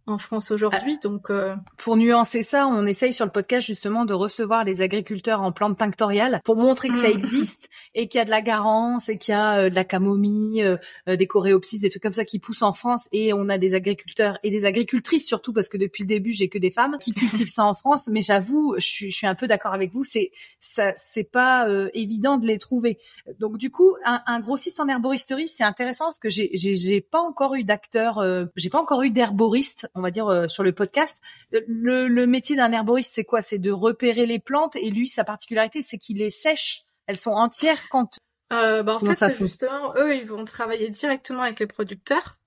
en 0.07 0.19
France 0.19 0.51
aujourd'hui. 0.51 0.97
Ah. 0.97 1.01
Donc, 1.03 1.31
euh, 1.31 1.55
pour 1.79 1.97
nuancer 1.97 2.43
ça, 2.43 2.67
on 2.67 2.87
essaye 2.87 3.13
sur 3.13 3.25
le 3.25 3.31
podcast 3.31 3.67
justement 3.67 4.05
de 4.05 4.15
recevoir 4.15 4.65
les 4.65 4.83
agriculteurs 4.83 5.43
en 5.43 5.53
plantes 5.53 5.79
tinctoriales 5.79 6.41
pour 6.45 6.57
montrer 6.57 6.89
que 6.89 6.97
ça 6.97 7.09
mm. 7.09 7.13
existe 7.13 7.69
et 7.95 8.09
qu'il 8.09 8.19
y 8.19 8.23
a 8.23 8.25
de 8.25 8.31
la 8.31 8.43
garance 8.43 9.09
et 9.09 9.19
qu'il 9.19 9.33
y 9.33 9.37
a 9.37 9.59
euh, 9.59 9.71
de 9.71 9.75
la 9.75 9.85
camomille, 9.85 10.63
euh, 10.63 11.17
des 11.17 11.27
coréopsis, 11.27 11.81
des 11.81 11.91
trucs 11.91 12.03
comme 12.03 12.13
ça 12.13 12.25
qui 12.25 12.39
poussent 12.39 12.63
en 12.63 12.73
France. 12.73 13.09
Et 13.13 13.33
on 13.33 13.49
a 13.49 13.59
des 13.59 13.75
agriculteurs 13.75 14.39
et 14.43 14.51
des 14.51 14.65
agricultrices 14.65 15.27
surtout 15.27 15.53
parce 15.53 15.69
que 15.69 15.77
depuis 15.77 16.05
le 16.05 16.09
début, 16.09 16.33
j'ai 16.33 16.49
que 16.49 16.59
des 16.59 16.71
femmes 16.71 16.97
qui 17.01 17.13
cultivent 17.13 17.49
ça 17.49 17.65
en 17.65 17.75
France. 17.75 18.09
Mais 18.09 18.23
j'avoue, 18.23 18.75
je 18.79 18.87
suis, 18.87 19.11
je 19.11 19.17
suis 19.17 19.27
un 19.27 19.35
peu 19.35 19.47
d'accord 19.47 19.75
avec 19.75 19.93
vous. 19.93 20.05
C'est 20.05 20.31
ça, 20.61 20.93
c'est 20.97 21.25
pas 21.25 21.67
évident 21.95 22.39
de 22.39 22.47
les 22.47 22.59
trouver. 22.59 22.99
Donc 23.39 23.59
du 23.59 23.71
coup, 23.71 23.95
un, 24.05 24.23
un 24.27 24.41
grossiste 24.41 24.81
en 24.81 24.89
herboristerie, 24.89 25.49
c'est 25.49 25.65
intéressant 25.65 26.07
parce 26.07 26.19
que 26.19 26.31
j'ai, 26.31 26.51
j'ai, 26.55 27.01
pas 27.01 27.21
encore 27.21 27.55
eu 27.55 27.65
d'acteur, 27.65 28.25
j'ai 28.57 28.71
pas 28.71 28.81
encore 28.81 29.03
eu 29.03 29.11
d'herboriste 29.11 29.90
on 29.95 30.01
va 30.01 30.11
dire 30.11 30.27
euh, 30.27 30.49
sur 30.49 30.63
le 30.63 30.73
podcast. 30.73 31.21
Le, 31.51 32.25
métier 32.27 32.57
d'un 32.57 32.73
herboriste, 32.73 33.13
c'est 33.15 33.25
quoi? 33.25 33.43
C'est 33.43 33.59
de 33.59 33.71
repérer 33.71 34.27
les 34.27 34.39
plantes 34.39 34.77
et 34.77 34.91
lui, 34.91 35.09
sa 35.09 35.25
particularité, 35.25 35.83
c'est 35.83 35.99
qu'il 35.99 36.19
les 36.19 36.31
sèche. 36.31 36.85
Elles 37.07 37.17
sont 37.17 37.33
entières 37.33 37.89
quand. 37.91 38.19
Euh, 38.53 38.83
bah 38.83 38.97
en 38.97 39.01
fait, 39.01 39.15
c'est 39.15 39.37
justement 39.37 39.95
eux, 39.97 40.15
ils 40.15 40.27
vont 40.27 40.45
travailler 40.45 40.89
directement 40.89 41.43
avec 41.43 41.61
les 41.61 41.67
producteurs. 41.67 42.39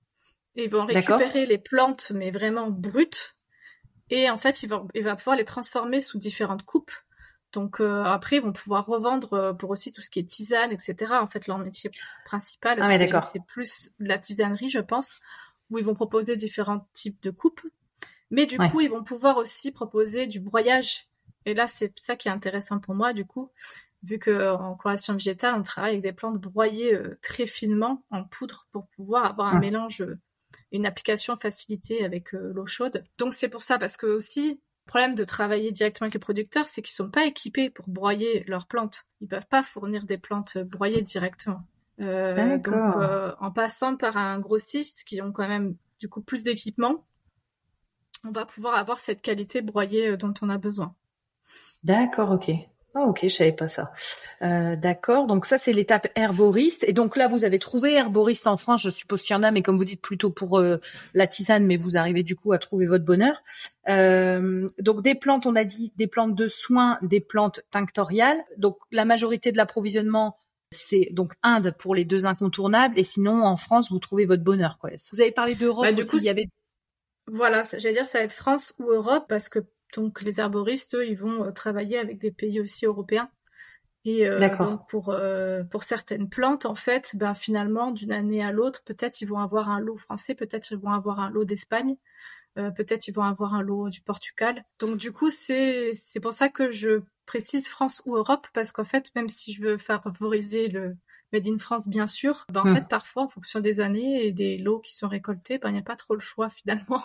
Ils 0.54 0.70
vont 0.70 0.84
récupérer 0.84 1.46
les 1.46 1.58
plantes, 1.58 2.12
mais 2.14 2.30
vraiment 2.30 2.70
brutes. 2.70 3.36
Et 4.10 4.28
en 4.30 4.38
fait, 4.38 4.62
ils 4.62 4.68
vont, 4.68 4.86
il 4.94 5.02
va 5.02 5.16
pouvoir 5.16 5.36
les 5.36 5.44
transformer 5.44 6.00
sous 6.00 6.18
différentes 6.18 6.64
coupes. 6.64 6.92
Donc 7.52 7.80
euh, 7.80 8.02
après, 8.02 8.36
ils 8.36 8.42
vont 8.42 8.52
pouvoir 8.52 8.84
revendre 8.86 9.56
pour 9.56 9.70
aussi 9.70 9.92
tout 9.92 10.02
ce 10.02 10.10
qui 10.10 10.18
est 10.18 10.28
tisane, 10.28 10.72
etc. 10.72 11.14
En 11.20 11.26
fait, 11.26 11.46
leur 11.46 11.58
métier 11.58 11.90
principal, 12.24 12.78
ah 12.80 13.20
c'est 13.20 13.44
plus 13.46 13.90
la 13.98 14.18
tisanerie, 14.18 14.68
je 14.68 14.80
pense 14.80 15.20
où 15.74 15.78
ils 15.78 15.84
vont 15.84 15.94
proposer 15.94 16.36
différents 16.36 16.88
types 16.92 17.22
de 17.22 17.30
coupes. 17.30 17.60
Mais 18.30 18.46
du 18.46 18.58
coup, 18.58 18.80
ils 18.80 18.90
vont 18.90 19.04
pouvoir 19.04 19.36
aussi 19.36 19.70
proposer 19.70 20.26
du 20.26 20.40
broyage. 20.40 21.08
Et 21.46 21.54
là, 21.54 21.66
c'est 21.66 21.92
ça 22.00 22.16
qui 22.16 22.28
est 22.28 22.32
intéressant 22.32 22.78
pour 22.78 22.94
moi, 22.94 23.12
du 23.12 23.24
coup, 23.24 23.50
vu 24.02 24.18
qu'en 24.18 24.74
coloration 24.76 25.14
végétale, 25.14 25.54
on 25.54 25.62
travaille 25.62 25.92
avec 25.92 26.02
des 26.02 26.12
plantes 26.12 26.40
broyées 26.40 26.94
euh, 26.94 27.18
très 27.22 27.46
finement 27.46 28.04
en 28.10 28.24
poudre 28.24 28.66
pour 28.72 28.86
pouvoir 28.88 29.26
avoir 29.26 29.54
un 29.54 29.60
mélange, 29.60 30.02
euh, 30.02 30.18
une 30.72 30.86
application 30.86 31.36
facilitée 31.36 32.04
avec 32.04 32.34
euh, 32.34 32.52
l'eau 32.54 32.66
chaude. 32.66 33.04
Donc 33.18 33.34
c'est 33.34 33.48
pour 33.48 33.62
ça, 33.62 33.78
parce 33.78 33.96
que 33.96 34.06
aussi, 34.06 34.60
le 34.86 34.90
problème 34.90 35.14
de 35.14 35.24
travailler 35.24 35.70
directement 35.70 36.06
avec 36.06 36.14
les 36.14 36.20
producteurs, 36.20 36.66
c'est 36.66 36.82
qu'ils 36.82 36.94
sont 36.94 37.10
pas 37.10 37.26
équipés 37.26 37.70
pour 37.70 37.88
broyer 37.88 38.44
leurs 38.46 38.66
plantes. 38.66 39.04
Ils 39.20 39.28
peuvent 39.28 39.46
pas 39.48 39.62
fournir 39.62 40.04
des 40.04 40.18
plantes 40.18 40.58
broyées 40.70 41.02
directement. 41.02 41.62
Euh, 42.00 42.58
donc, 42.58 42.68
euh, 42.68 43.32
en 43.40 43.50
passant 43.50 43.96
par 43.96 44.16
un 44.16 44.40
grossiste 44.40 45.04
qui 45.04 45.22
ont 45.22 45.32
quand 45.32 45.48
même 45.48 45.74
du 46.00 46.08
coup 46.08 46.20
plus 46.20 46.42
d'équipement, 46.42 47.04
on 48.24 48.30
va 48.30 48.46
pouvoir 48.46 48.74
avoir 48.74 48.98
cette 48.98 49.22
qualité 49.22 49.62
broyée 49.62 50.08
euh, 50.08 50.16
dont 50.16 50.34
on 50.42 50.48
a 50.48 50.58
besoin. 50.58 50.94
D'accord, 51.84 52.30
ok. 52.30 52.50
Ah 52.96 53.06
ok, 53.08 53.20
je 53.24 53.28
savais 53.28 53.52
pas 53.52 53.66
ça. 53.66 53.92
Euh, 54.42 54.76
D'accord, 54.76 55.26
donc 55.26 55.46
ça 55.46 55.58
c'est 55.58 55.72
l'étape 55.72 56.06
herboriste. 56.14 56.84
Et 56.86 56.92
donc 56.92 57.16
là, 57.16 57.26
vous 57.26 57.44
avez 57.44 57.58
trouvé 57.58 57.94
herboriste 57.94 58.46
en 58.46 58.56
France. 58.56 58.82
Je 58.82 58.90
suppose 58.90 59.22
qu'il 59.22 59.34
y 59.34 59.36
en 59.36 59.42
a, 59.42 59.50
mais 59.50 59.62
comme 59.62 59.76
vous 59.76 59.84
dites, 59.84 60.00
plutôt 60.00 60.30
pour 60.30 60.60
euh, 60.60 60.80
la 61.12 61.26
tisane, 61.26 61.66
mais 61.66 61.76
vous 61.76 61.96
arrivez 61.96 62.22
du 62.22 62.36
coup 62.36 62.52
à 62.52 62.58
trouver 62.58 62.86
votre 62.86 63.04
bonheur. 63.04 63.42
Euh, 63.88 64.68
donc 64.78 65.02
des 65.02 65.16
plantes, 65.16 65.44
on 65.44 65.56
a 65.56 65.64
dit 65.64 65.92
des 65.96 66.06
plantes 66.06 66.36
de 66.36 66.46
soins, 66.46 66.98
des 67.02 67.20
plantes 67.20 67.62
tinctoriales. 67.72 68.38
Donc 68.58 68.78
la 68.92 69.04
majorité 69.04 69.50
de 69.50 69.56
l'approvisionnement 69.56 70.38
c'est 70.74 71.08
donc 71.12 71.32
Inde 71.42 71.74
pour 71.78 71.94
les 71.94 72.04
deux 72.04 72.26
incontournables 72.26 72.98
et 72.98 73.04
sinon 73.04 73.44
en 73.44 73.56
France 73.56 73.90
vous 73.90 73.98
trouvez 73.98 74.26
votre 74.26 74.42
bonheur 74.42 74.78
quoi. 74.78 74.90
Vous 75.12 75.20
avez 75.20 75.32
parlé 75.32 75.54
d'Europe 75.54 75.84
bah, 75.84 75.92
du 75.92 76.04
coup, 76.04 76.18
il 76.18 76.24
y 76.24 76.28
avait 76.28 76.48
voilà, 77.26 77.62
j'allais 77.78 77.94
dire 77.94 78.06
ça 78.06 78.18
va 78.18 78.24
être 78.24 78.32
France 78.32 78.74
ou 78.78 78.90
Europe 78.90 79.24
parce 79.28 79.48
que 79.48 79.60
donc 79.96 80.20
les 80.22 80.40
herboristes 80.40 80.94
eux, 80.94 81.06
ils 81.06 81.16
vont 81.16 81.44
euh, 81.44 81.50
travailler 81.52 81.98
avec 81.98 82.18
des 82.18 82.30
pays 82.30 82.60
aussi 82.60 82.84
européens. 82.86 83.30
Et 84.06 84.28
euh, 84.28 84.54
donc 84.58 84.86
pour 84.88 85.08
euh, 85.08 85.64
pour 85.64 85.82
certaines 85.82 86.28
plantes 86.28 86.66
en 86.66 86.74
fait, 86.74 87.16
ben 87.16 87.32
finalement 87.32 87.90
d'une 87.90 88.12
année 88.12 88.42
à 88.44 88.52
l'autre, 88.52 88.82
peut-être 88.84 89.22
ils 89.22 89.28
vont 89.28 89.38
avoir 89.38 89.70
un 89.70 89.80
lot 89.80 89.96
français, 89.96 90.34
peut-être 90.34 90.72
ils 90.72 90.78
vont 90.78 90.90
avoir 90.90 91.20
un 91.20 91.30
lot 91.30 91.44
d'Espagne, 91.44 91.96
peut-être 92.54 93.08
ils 93.08 93.14
vont 93.14 93.22
avoir 93.22 93.54
un 93.54 93.62
lot 93.62 93.88
du 93.88 94.02
Portugal. 94.02 94.62
Donc 94.78 94.98
du 94.98 95.10
coup 95.10 95.30
c'est 95.30 95.94
c'est 95.94 96.20
pour 96.20 96.34
ça 96.34 96.50
que 96.50 96.70
je 96.70 97.00
précise 97.26 97.68
France 97.68 98.02
ou 98.06 98.16
Europe 98.16 98.46
parce 98.52 98.72
qu'en 98.72 98.84
fait, 98.84 99.10
même 99.14 99.28
si 99.28 99.52
je 99.52 99.62
veux 99.62 99.78
favoriser 99.78 100.68
le 100.68 100.96
Made 101.34 101.48
in 101.48 101.58
France, 101.58 101.88
bien 101.88 102.06
sûr, 102.06 102.46
ben, 102.52 102.60
en 102.60 102.64
hmm. 102.64 102.76
fait, 102.76 102.88
parfois, 102.88 103.24
en 103.24 103.28
fonction 103.28 103.58
des 103.58 103.80
années 103.80 104.24
et 104.24 104.32
des 104.32 104.56
lots 104.56 104.78
qui 104.78 104.94
sont 104.94 105.08
récoltés, 105.08 105.58
ben, 105.58 105.70
il 105.70 105.72
n'y 105.72 105.78
a 105.78 105.82
pas 105.82 105.96
trop 105.96 106.14
le 106.14 106.20
choix 106.20 106.48
finalement. 106.48 107.02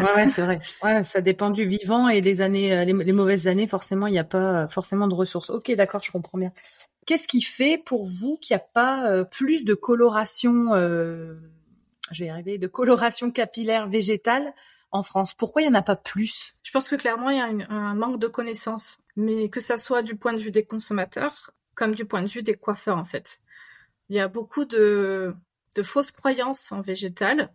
ouais, 0.00 0.14
ouais 0.14 0.28
c'est 0.28 0.42
vrai. 0.42 0.60
Ouais, 0.82 1.04
ça 1.04 1.20
dépend 1.20 1.50
du 1.50 1.66
vivant 1.66 2.08
et 2.08 2.20
les 2.20 2.40
années, 2.40 2.72
euh, 2.72 2.84
les, 2.84 3.12
mauvaises 3.12 3.48
années, 3.48 3.66
forcément, 3.66 4.06
il 4.06 4.12
n'y 4.12 4.18
a 4.18 4.24
pas 4.24 4.66
forcément 4.68 5.08
de 5.08 5.14
ressources. 5.14 5.50
Ok, 5.50 5.70
d'accord, 5.72 6.02
je 6.02 6.10
comprends 6.10 6.38
bien. 6.38 6.52
Qu'est-ce 7.06 7.28
qui 7.28 7.42
fait 7.42 7.78
pour 7.78 8.06
vous 8.06 8.38
qu'il 8.40 8.54
n'y 8.54 8.60
a 8.60 8.66
pas 8.72 9.10
euh, 9.10 9.24
plus 9.24 9.64
de 9.64 9.74
coloration, 9.74 10.74
euh, 10.74 11.34
je 12.10 12.24
vais 12.24 12.28
y 12.28 12.30
arriver, 12.30 12.58
de 12.58 12.66
coloration 12.66 13.30
capillaire 13.30 13.88
végétale 13.88 14.54
en 14.90 15.02
France. 15.02 15.34
Pourquoi 15.34 15.62
il 15.62 15.66
n'y 15.66 15.70
en 15.70 15.78
a 15.78 15.82
pas 15.82 15.96
plus? 15.96 16.54
Je 16.62 16.70
pense 16.70 16.88
que 16.88 16.96
clairement, 16.96 17.30
il 17.30 17.36
y 17.36 17.40
a 17.40 17.72
un 17.72 17.94
manque 17.94 18.18
de 18.18 18.26
connaissances, 18.26 18.98
mais 19.16 19.48
que 19.48 19.60
ça 19.60 19.78
soit 19.78 20.02
du 20.02 20.16
point 20.16 20.32
de 20.32 20.38
vue 20.38 20.50
des 20.50 20.64
consommateurs 20.64 21.50
comme 21.74 21.94
du 21.94 22.06
point 22.06 22.22
de 22.22 22.28
vue 22.28 22.42
des 22.42 22.54
coiffeurs, 22.54 22.96
en 22.96 23.04
fait. 23.04 23.40
Il 24.08 24.16
y 24.16 24.20
a 24.20 24.28
beaucoup 24.28 24.64
de, 24.64 25.34
de 25.76 25.82
fausses 25.82 26.10
croyances 26.10 26.72
en 26.72 26.80
végétal, 26.80 27.52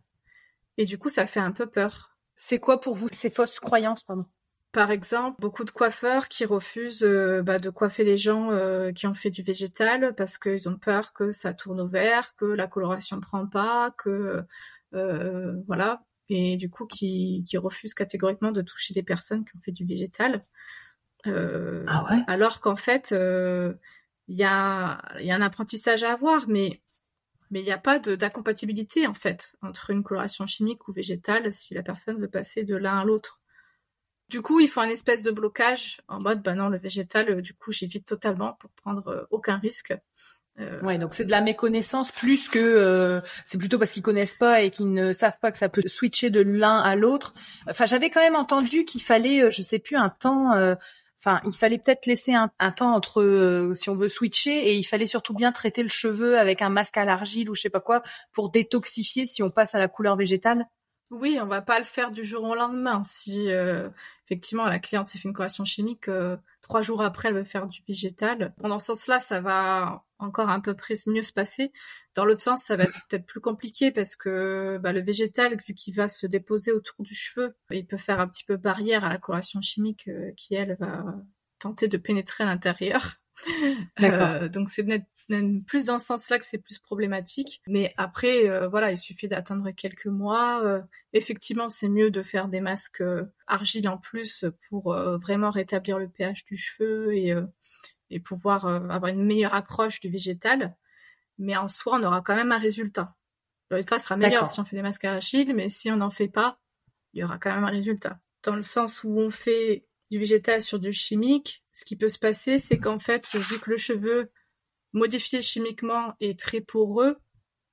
et 0.77 0.85
du 0.85 0.97
coup, 0.97 1.09
ça 1.09 1.25
fait 1.25 1.39
un 1.39 1.51
peu 1.51 1.65
peur. 1.65 2.15
C'est 2.35 2.59
quoi 2.59 2.79
pour 2.79 2.95
vous 2.95 3.07
ces 3.11 3.29
fausses 3.29 3.59
croyances, 3.59 4.03
pardon? 4.03 4.25
Par 4.71 4.91
exemple, 4.91 5.41
beaucoup 5.41 5.65
de 5.65 5.71
coiffeurs 5.71 6.29
qui 6.29 6.45
refusent 6.45 7.03
euh, 7.03 7.41
bah, 7.41 7.59
de 7.59 7.69
coiffer 7.69 8.05
les 8.05 8.17
gens 8.17 8.51
euh, 8.51 8.93
qui 8.93 9.05
ont 9.05 9.13
fait 9.13 9.29
du 9.29 9.43
végétal 9.43 10.15
parce 10.15 10.37
qu'ils 10.37 10.69
ont 10.69 10.77
peur 10.77 11.11
que 11.11 11.33
ça 11.33 11.53
tourne 11.53 11.81
au 11.81 11.87
vert, 11.87 12.35
que 12.37 12.45
la 12.45 12.67
coloration 12.67 13.17
ne 13.17 13.21
prend 13.21 13.45
pas, 13.47 13.93
que 13.97 14.45
euh, 14.93 15.55
voilà, 15.67 16.03
et 16.31 16.55
du 16.55 16.69
coup 16.69 16.87
qui, 16.87 17.43
qui 17.47 17.57
refusent 17.57 17.93
catégoriquement 17.93 18.51
de 18.51 18.61
toucher 18.61 18.93
des 18.93 19.03
personnes 19.03 19.45
qui 19.45 19.55
ont 19.55 19.61
fait 19.61 19.71
du 19.71 19.85
végétal. 19.85 20.41
ah 21.25 22.05
ouais? 22.09 22.23
alors 22.27 22.61
qu'en 22.61 22.75
fait, 22.75 23.11
il 23.11 24.35
y 24.35 24.43
a, 24.43 25.01
y 25.19 25.31
a 25.31 25.35
un 25.35 25.41
apprentissage 25.41 26.03
à 26.03 26.13
avoir, 26.13 26.47
mais 26.47 26.81
mais 27.51 27.59
il 27.59 27.65
n'y 27.65 27.71
a 27.71 27.77
pas 27.77 27.99
d'incompatibilité 27.99 29.05
en 29.05 29.13
fait 29.13 29.55
entre 29.61 29.89
une 29.91 30.03
coloration 30.03 30.47
chimique 30.47 30.87
ou 30.87 30.93
végétale 30.93 31.51
si 31.51 31.73
la 31.73 31.83
personne 31.83 32.19
veut 32.19 32.29
passer 32.29 32.63
de 32.63 32.75
l'un 32.75 32.99
à 32.99 33.03
l'autre. 33.03 33.41
Du 34.29 34.41
coup, 34.41 34.61
il 34.61 34.69
faut 34.69 34.79
un 34.79 34.87
espèce 34.87 35.23
de 35.23 35.31
blocage 35.31 35.99
en 36.07 36.21
mode, 36.21 36.41
bah 36.41 36.55
non, 36.55 36.69
le 36.69 36.77
végétal, 36.77 37.29
euh, 37.29 37.41
du 37.41 37.53
coup, 37.53 37.73
j'évite 37.73 38.05
totalement 38.05 38.53
pour 38.53 38.69
prendre 38.71 39.05
euh, 39.09 39.23
aucun 39.29 39.57
risque. 39.57 39.93
Euh... 40.61 40.81
Ouais, 40.81 40.97
donc 40.97 41.13
c'est 41.13 41.25
de 41.25 41.31
la 41.31 41.41
méconnaissance 41.41 42.11
plus 42.11 42.47
que 42.47 42.59
euh, 42.59 43.19
c'est 43.45 43.57
plutôt 43.57 43.79
parce 43.79 43.91
qu'ils 43.91 44.03
connaissent 44.03 44.35
pas 44.35 44.61
et 44.61 44.71
qu'ils 44.71 44.93
ne 44.93 45.11
savent 45.11 45.37
pas 45.41 45.51
que 45.51 45.57
ça 45.57 45.69
peut 45.69 45.81
switcher 45.87 46.29
de 46.29 46.41
l'un 46.41 46.79
à 46.79 46.95
l'autre. 46.95 47.33
Enfin, 47.69 47.85
j'avais 47.85 48.09
quand 48.09 48.21
même 48.21 48.35
entendu 48.35 48.85
qu'il 48.85 49.01
fallait, 49.01 49.51
je 49.51 49.61
sais 49.61 49.79
plus, 49.79 49.97
un 49.97 50.09
temps. 50.09 50.53
Enfin, 51.19 51.39
il 51.45 51.53
fallait 51.53 51.77
peut-être 51.77 52.07
laisser 52.07 52.33
un, 52.33 52.49
temps 52.71 52.93
entre 52.95 53.71
si 53.75 53.89
on 53.89 53.95
veut 53.95 54.09
switcher 54.09 54.69
et 54.69 54.75
il 54.75 54.83
fallait 54.83 55.05
surtout 55.05 55.33
bien 55.33 55.51
traiter 55.51 55.83
le 55.83 55.89
cheveu 55.89 56.39
avec 56.39 56.61
un 56.61 56.69
masque 56.69 56.97
à 56.97 57.05
l'argile 57.05 57.49
ou 57.49 57.55
je 57.55 57.61
sais 57.61 57.69
pas 57.69 57.79
quoi 57.79 58.01
pour 58.31 58.49
détoxifier 58.49 59.25
si 59.25 59.43
on 59.43 59.49
passe 59.49 59.75
à 59.75 59.79
la 59.79 59.87
couleur 59.87 60.15
végétale. 60.15 60.67
Oui, 61.11 61.37
on 61.41 61.45
va 61.45 61.61
pas 61.61 61.77
le 61.77 61.83
faire 61.83 62.11
du 62.11 62.23
jour 62.23 62.45
au 62.45 62.55
lendemain. 62.55 63.03
Si 63.03 63.51
euh, 63.51 63.89
effectivement 64.25 64.65
la 64.65 64.79
cliente 64.79 65.09
s'est 65.09 65.17
fait 65.17 65.27
une 65.27 65.33
correction 65.33 65.65
chimique, 65.65 66.07
euh, 66.07 66.37
trois 66.61 66.81
jours 66.81 67.01
après 67.01 67.27
elle 67.27 67.35
veut 67.35 67.43
faire 67.43 67.67
du 67.67 67.81
végétal. 67.85 68.53
Pendant 68.61 68.79
ce 68.79 68.87
sens-là, 68.87 69.19
ça 69.19 69.41
va 69.41 70.05
encore 70.23 70.49
un 70.49 70.59
peu 70.59 70.75
près 70.75 70.95
mieux 71.07 71.23
se 71.23 71.33
passer. 71.33 71.71
Dans 72.15 72.25
l'autre 72.25 72.41
sens, 72.41 72.63
ça 72.63 72.75
va 72.75 72.83
être 72.83 72.99
peut-être 73.09 73.25
plus 73.25 73.41
compliqué 73.41 73.91
parce 73.91 74.15
que 74.15 74.79
bah, 74.81 74.93
le 74.93 75.01
végétal, 75.01 75.57
vu 75.67 75.73
qu'il 75.73 75.95
va 75.95 76.07
se 76.07 76.27
déposer 76.27 76.71
autour 76.71 77.03
du 77.03 77.13
cheveu, 77.13 77.55
il 77.69 77.85
peut 77.85 77.97
faire 77.97 78.19
un 78.19 78.27
petit 78.27 78.43
peu 78.43 78.57
barrière 78.57 79.03
à 79.03 79.09
la 79.09 79.17
coloration 79.17 79.61
chimique 79.61 80.07
euh, 80.07 80.31
qui 80.37 80.55
elle 80.55 80.77
va 80.79 81.03
tenter 81.59 81.87
de 81.87 81.97
pénétrer 81.97 82.43
à 82.43 82.47
l'intérieur. 82.47 83.21
Euh, 84.01 84.49
donc 84.49 84.69
c'est 84.69 84.85
même 85.29 85.63
plus 85.63 85.85
dans 85.85 85.99
ce 85.99 86.07
sens-là 86.07 86.39
que 86.39 86.45
c'est 86.45 86.57
plus 86.57 86.79
problématique. 86.79 87.61
Mais 87.67 87.93
après, 87.97 88.49
euh, 88.49 88.67
voilà, 88.67 88.91
il 88.91 88.97
suffit 88.97 89.27
d'attendre 89.27 89.69
quelques 89.71 90.07
mois. 90.07 90.63
Euh, 90.63 90.81
effectivement, 91.13 91.69
c'est 91.69 91.89
mieux 91.89 92.11
de 92.11 92.21
faire 92.21 92.47
des 92.47 92.61
masques 92.61 93.03
argile 93.47 93.87
en 93.87 93.97
plus 93.97 94.45
pour 94.69 94.93
vraiment 94.93 95.49
rétablir 95.49 95.99
le 95.99 96.07
pH 96.07 96.45
du 96.45 96.57
cheveu 96.57 97.15
et, 97.15 97.33
et 98.11 98.19
pouvoir 98.19 98.65
avoir 98.67 99.07
une 99.07 99.25
meilleure 99.25 99.53
accroche 99.53 99.99
du 99.99 100.09
végétal. 100.09 100.75
Mais 101.37 101.57
en 101.57 101.67
soi, 101.67 101.97
on 101.99 102.03
aura 102.03 102.21
quand 102.21 102.35
même 102.35 102.51
un 102.51 102.59
résultat. 102.59 103.15
Le 103.69 103.77
résultat 103.77 103.99
sera 103.99 104.17
meilleur 104.17 104.49
si 104.49 104.59
on 104.59 104.65
fait 104.65 104.75
des 104.75 104.81
masques 104.81 105.05
argile, 105.05 105.55
mais 105.55 105.69
si 105.69 105.89
on 105.89 105.95
n'en 105.95 106.11
fait 106.11 106.27
pas, 106.27 106.59
il 107.13 107.21
y 107.21 107.23
aura 107.23 107.37
quand 107.37 107.53
même 107.53 107.63
un 107.63 107.71
résultat. 107.71 108.19
Dans 108.43 108.55
le 108.55 108.61
sens 108.61 109.03
où 109.03 109.17
on 109.17 109.29
fait 109.29 109.85
du 110.11 110.19
végétal 110.19 110.61
sur 110.61 110.77
du 110.77 110.91
chimique, 110.91 111.63
ce 111.73 111.85
qui 111.85 111.95
peut 111.95 112.09
se 112.09 112.19
passer, 112.19 112.59
c'est 112.59 112.77
qu'en 112.77 112.99
fait, 112.99 113.33
vu 113.33 113.59
que 113.59 113.71
le 113.71 113.77
cheveu 113.77 114.31
modifié 114.93 115.41
chimiquement 115.41 116.13
est 116.19 116.37
très 116.37 116.59
poreux, 116.61 117.17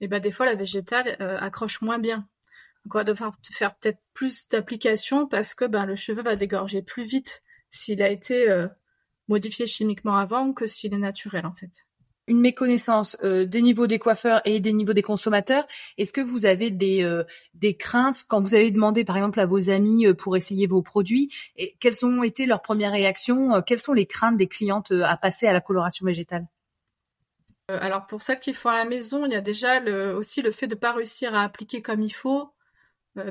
et 0.00 0.08
ben 0.08 0.20
des 0.20 0.30
fois 0.30 0.46
la 0.46 0.54
végétale 0.54 1.16
euh, 1.20 1.36
accroche 1.38 1.80
moins 1.80 1.98
bien. 1.98 2.28
Donc 2.84 2.94
on 2.94 2.98
va 2.98 3.04
devoir 3.04 3.34
faire 3.52 3.76
peut-être 3.76 3.98
plus 4.14 4.46
d'applications 4.48 5.26
parce 5.26 5.54
que 5.54 5.64
ben 5.64 5.84
le 5.84 5.96
cheveu 5.96 6.22
va 6.22 6.36
dégorger 6.36 6.82
plus 6.82 7.02
vite 7.02 7.42
s'il 7.70 8.02
a 8.02 8.08
été 8.08 8.48
euh, 8.48 8.68
modifié 9.28 9.66
chimiquement 9.66 10.16
avant 10.16 10.52
que 10.52 10.66
s'il 10.66 10.94
est 10.94 10.98
naturel 10.98 11.46
en 11.46 11.52
fait. 11.52 11.86
Une 12.26 12.40
méconnaissance 12.40 13.16
euh, 13.24 13.46
des 13.46 13.62
niveaux 13.62 13.86
des 13.86 13.98
coiffeurs 13.98 14.42
et 14.44 14.60
des 14.60 14.72
niveaux 14.72 14.92
des 14.92 15.02
consommateurs. 15.02 15.66
Est-ce 15.96 16.12
que 16.12 16.20
vous 16.20 16.44
avez 16.44 16.70
des, 16.70 17.02
euh, 17.02 17.24
des 17.54 17.74
craintes 17.74 18.24
quand 18.28 18.42
vous 18.42 18.54
avez 18.54 18.70
demandé 18.70 19.04
par 19.04 19.16
exemple 19.16 19.40
à 19.40 19.46
vos 19.46 19.70
amis 19.70 20.06
euh, 20.06 20.12
pour 20.12 20.36
essayer 20.36 20.66
vos 20.66 20.82
produits 20.82 21.32
et 21.56 21.74
Quelles 21.80 22.04
ont 22.04 22.22
été 22.22 22.44
leurs 22.44 22.60
premières 22.60 22.92
réactions 22.92 23.62
Quelles 23.62 23.78
sont 23.78 23.94
les 23.94 24.04
craintes 24.04 24.36
des 24.36 24.48
clientes 24.48 24.92
à 24.92 25.16
passer 25.16 25.46
à 25.46 25.54
la 25.54 25.62
coloration 25.62 26.04
végétale? 26.04 26.46
Alors 27.68 28.06
pour 28.06 28.22
celles 28.22 28.40
qui 28.40 28.54
font 28.54 28.70
à 28.70 28.76
la 28.76 28.86
maison, 28.86 29.26
il 29.26 29.32
y 29.32 29.36
a 29.36 29.42
déjà 29.42 29.78
le, 29.78 30.14
aussi 30.14 30.40
le 30.40 30.50
fait 30.50 30.66
de 30.66 30.74
ne 30.74 30.80
pas 30.80 30.92
réussir 30.92 31.34
à 31.34 31.42
appliquer 31.42 31.82
comme 31.82 32.02
il 32.02 32.12
faut, 32.12 32.42
euh, 32.42 32.46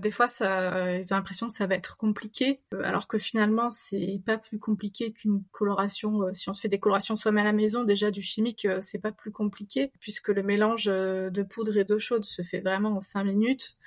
des 0.02 0.12
fois, 0.12 0.28
euh, 0.42 1.00
ils 1.02 1.14
ont 1.14 1.18
l'impression 1.18 1.48
que 1.48 1.54
ça 1.54 1.68
va 1.68 1.76
être 1.76 1.98
compliqué, 1.98 2.62
euh, 2.74 2.82
alors 2.84 3.08
que 3.08 3.18
finalement, 3.18 3.72
c'est 3.72 4.22
pas 4.26 4.38
plus 4.38 4.60
compliqué 4.60 5.12
qu'une 5.12 5.44
coloration. 5.52 6.34
si 6.34 6.50
on 6.50 6.54
se 6.54 6.62
fait 6.62 6.70
des 6.70 6.80
colorations 6.80 7.16
soi-même 7.16 7.46
à 7.46 7.50
la 7.50 7.54
maison, 7.54 7.84
déjà 7.84 8.12
du 8.12 8.22
chimique, 8.22 8.68
c'est 8.82 9.00
pas 9.00 9.12
plus 9.12 9.32
compliqué, 9.32 9.92
puisque 10.00 10.30
le 10.30 10.44
mélange 10.44 10.86
de 10.86 11.44
poudre 11.44 11.78
et 11.78 11.86
d'eau 11.86 12.00
chaude 12.00 12.26
se 12.26 12.42
fait 12.42 12.60
vraiment 12.60 12.98
en 12.98 13.02
5 13.02 13.24
minutes. 13.24 13.78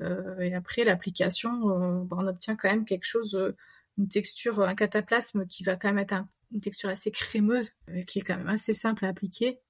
et 0.00 0.54
après, 0.54 0.84
l'application, 0.84 2.04
bah, 2.04 2.16
on 2.18 2.26
obtient 2.26 2.56
quand 2.56 2.68
même 2.70 2.84
quelque 2.84 3.06
chose, 3.06 3.38
une 3.98 4.08
texture, 4.08 4.60
un 4.60 4.74
cataplasme 4.74 5.46
qui 5.46 5.64
va 5.64 5.76
quand 5.76 5.88
même 5.88 5.98
être 5.98 6.14
une 6.52 6.60
texture 6.60 6.88
assez 6.88 7.10
crémeuse, 7.10 7.72
qui 8.06 8.20
est 8.20 8.22
quand 8.22 8.36
même 8.36 8.48
assez 8.48 8.74
simple 8.74 9.04
à 9.04 9.08
appliquer. 9.08 9.60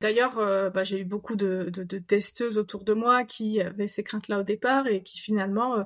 D'ailleurs, 0.00 0.38
euh, 0.38 0.70
bah, 0.70 0.84
j'ai 0.84 1.00
eu 1.00 1.04
beaucoup 1.04 1.34
de, 1.34 1.70
testeuses 2.06 2.56
autour 2.56 2.84
de 2.84 2.94
moi 2.94 3.24
qui 3.24 3.60
avaient 3.60 3.88
ces 3.88 4.04
craintes-là 4.04 4.40
au 4.40 4.42
départ 4.44 4.86
et 4.86 5.02
qui 5.02 5.18
finalement 5.18 5.76
euh, 5.76 5.82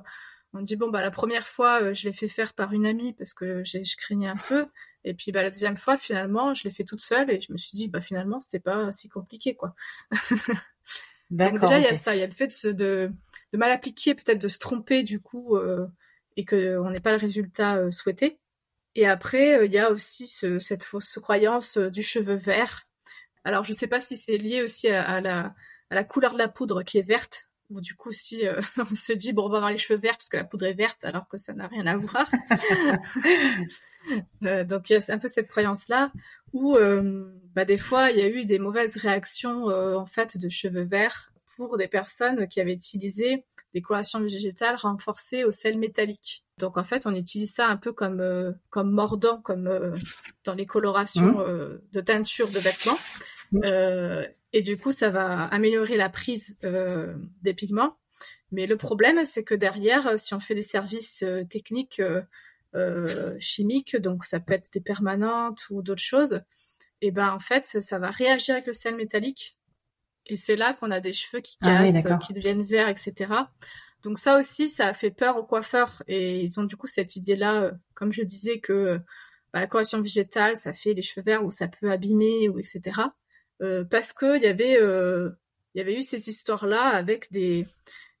ont 0.53 0.61
dit 0.61 0.75
bon 0.75 0.89
bah 0.89 1.01
la 1.01 1.09
première 1.09 1.47
fois 1.47 1.81
euh, 1.81 1.93
je 1.95 2.07
l'ai 2.07 2.13
fait 2.13 2.27
faire 2.27 2.53
par 2.53 2.73
une 2.73 2.85
amie 2.85 3.13
parce 3.13 3.33
que 3.33 3.63
je 3.63 3.97
craignais 3.97 4.27
un 4.27 4.35
peu 4.35 4.67
et 5.03 5.15
puis 5.15 5.31
bah 5.31 5.41
la 5.41 5.49
deuxième 5.49 5.77
fois 5.77 5.97
finalement 5.97 6.53
je 6.53 6.63
l'ai 6.63 6.69
fait 6.69 6.83
toute 6.83 7.01
seule 7.01 7.31
et 7.31 7.41
je 7.41 7.51
me 7.51 7.57
suis 7.57 7.75
dit 7.75 7.87
bah 7.87 8.01
finalement 8.01 8.39
c'était 8.39 8.59
pas 8.59 8.91
si 8.91 9.09
compliqué 9.09 9.55
quoi. 9.55 9.73
Donc 11.31 11.59
déjà 11.59 11.79
il 11.79 11.83
y 11.83 11.87
a 11.87 11.95
ça, 11.95 12.15
il 12.15 12.19
y 12.19 12.23
a 12.23 12.27
le 12.27 12.33
fait 12.33 12.67
de, 12.67 13.11
mal 13.51 13.71
appliquer, 13.71 14.13
peut-être 14.13 14.39
de 14.39 14.47
se 14.47 14.59
tromper 14.59 15.01
du 15.01 15.19
coup 15.19 15.57
et 16.37 16.45
qu'on 16.45 16.89
n'ait 16.91 16.99
pas 16.99 17.11
le 17.13 17.17
résultat 17.17 17.89
souhaité. 17.89 18.39
Et 18.93 19.07
après 19.07 19.65
il 19.65 19.71
y 19.71 19.79
a 19.79 19.89
aussi 19.89 20.27
cette 20.27 20.83
fausse 20.83 21.17
croyance 21.19 21.79
du 21.79 22.03
cheveu 22.03 22.35
vert 22.35 22.85
alors, 23.43 23.63
je 23.63 23.73
sais 23.73 23.87
pas 23.87 23.99
si 23.99 24.15
c'est 24.15 24.37
lié 24.37 24.61
aussi 24.61 24.87
à, 24.89 25.19
la, 25.21 25.53
à, 25.89 25.95
la, 25.95 26.03
couleur 26.03 26.33
de 26.33 26.37
la 26.37 26.47
poudre 26.47 26.83
qui 26.83 26.97
est 26.97 27.07
verte. 27.07 27.49
Ou 27.69 27.81
du 27.81 27.95
coup, 27.95 28.11
si 28.11 28.47
euh, 28.47 28.61
on 28.77 28.95
se 28.95 29.13
dit, 29.13 29.33
bon, 29.33 29.45
on 29.45 29.49
va 29.49 29.57
avoir 29.57 29.71
les 29.71 29.77
cheveux 29.77 29.99
verts 29.99 30.17
parce 30.17 30.29
que 30.29 30.37
la 30.37 30.43
poudre 30.43 30.65
est 30.65 30.73
verte, 30.73 31.03
alors 31.03 31.27
que 31.27 31.37
ça 31.37 31.53
n'a 31.53 31.67
rien 31.67 31.85
à 31.87 31.95
voir. 31.95 32.29
euh, 34.45 34.63
donc, 34.63 34.89
il 34.89 34.93
y 34.93 34.95
a 34.95 35.13
un 35.13 35.17
peu 35.17 35.27
cette 35.27 35.47
croyance-là. 35.47 36.11
Ou, 36.53 36.75
euh, 36.75 37.25
bah, 37.55 37.65
des 37.65 37.77
fois, 37.77 38.11
il 38.11 38.19
y 38.19 38.21
a 38.21 38.29
eu 38.29 38.45
des 38.45 38.59
mauvaises 38.59 38.95
réactions, 38.97 39.65
en 39.65 40.05
fait, 40.05 40.37
de 40.37 40.49
cheveux 40.49 40.83
verts 40.83 41.31
pour 41.55 41.77
des 41.77 41.87
personnes 41.87 42.47
qui 42.47 42.61
avaient 42.61 42.73
utilisé 42.73 43.45
des 43.73 43.81
colorations 43.81 44.19
végétales 44.19 44.75
renforcées 44.75 45.43
au 45.43 45.51
sel 45.51 45.77
métallique. 45.77 46.42
Donc 46.59 46.77
en 46.77 46.83
fait, 46.83 47.05
on 47.07 47.15
utilise 47.15 47.53
ça 47.53 47.67
un 47.67 47.77
peu 47.77 47.93
comme 47.93 48.55
comme 48.69 48.91
mordant, 48.91 49.41
comme 49.41 49.93
dans 50.43 50.53
les 50.53 50.65
colorations 50.65 51.39
mmh. 51.39 51.79
de 51.91 52.01
teinture 52.01 52.49
de 52.49 52.59
vêtements. 52.59 52.97
Euh, 53.63 54.25
et 54.51 54.61
du 54.61 54.77
coup, 54.77 54.91
ça 54.91 55.09
va 55.09 55.45
améliorer 55.45 55.97
la 55.97 56.09
prise 56.09 56.57
euh, 56.63 57.15
des 57.41 57.53
pigments. 57.53 57.97
Mais 58.51 58.67
le 58.67 58.77
problème, 58.77 59.25
c'est 59.25 59.43
que 59.43 59.55
derrière, 59.55 60.19
si 60.19 60.33
on 60.33 60.39
fait 60.39 60.55
des 60.55 60.61
services 60.61 61.23
euh, 61.23 61.43
techniques 61.43 62.01
chimiques, 63.37 63.95
donc 63.97 64.25
ça 64.25 64.39
peut 64.39 64.53
être 64.53 64.71
des 64.73 64.81
permanentes 64.81 65.67
ou 65.69 65.83
d'autres 65.83 66.01
choses, 66.01 66.41
et 67.01 67.11
ben 67.11 67.31
en 67.31 67.39
fait, 67.39 67.65
ça, 67.65 67.99
va 67.99 68.09
réagir 68.09 68.55
avec 68.55 68.65
le 68.65 68.73
sel 68.73 68.95
métallique. 68.95 69.57
Et 70.25 70.35
c'est 70.35 70.55
là 70.55 70.73
qu'on 70.73 70.89
a 70.89 70.99
des 70.99 71.13
cheveux 71.13 71.41
qui 71.41 71.57
ah 71.61 71.85
cassent, 71.85 72.25
qui 72.25 72.33
deviennent 72.33 72.63
verts, 72.63 72.89
etc. 72.89 73.31
Donc 74.03 74.19
ça 74.19 74.37
aussi, 74.37 74.67
ça 74.67 74.87
a 74.87 74.93
fait 74.93 75.11
peur 75.11 75.37
aux 75.37 75.45
coiffeurs 75.45 76.03
et 76.07 76.41
ils 76.41 76.59
ont 76.59 76.63
du 76.63 76.75
coup 76.75 76.87
cette 76.87 77.15
idée-là, 77.15 77.71
comme 77.93 78.11
je 78.11 78.21
disais 78.21 78.59
que 78.59 78.99
bah, 79.53 79.59
la 79.59 79.67
coloration 79.67 80.01
végétale, 80.01 80.57
ça 80.57 80.73
fait 80.73 80.93
les 80.93 81.03
cheveux 81.03 81.23
verts 81.23 81.45
ou 81.45 81.51
ça 81.51 81.67
peut 81.67 81.91
abîmer 81.91 82.49
ou 82.49 82.59
etc. 82.59 83.01
Euh, 83.61 83.83
parce 83.85 84.11
que 84.11 84.37
il 84.37 84.43
y 84.43 84.47
avait 84.47 84.77
euh, 84.81 85.29
il 85.73 85.77
y 85.77 85.81
avait 85.81 85.97
eu 85.97 86.01
ces 86.01 86.27
histoires 86.27 86.65
là 86.65 86.87
avec 86.87 87.31
des 87.31 87.67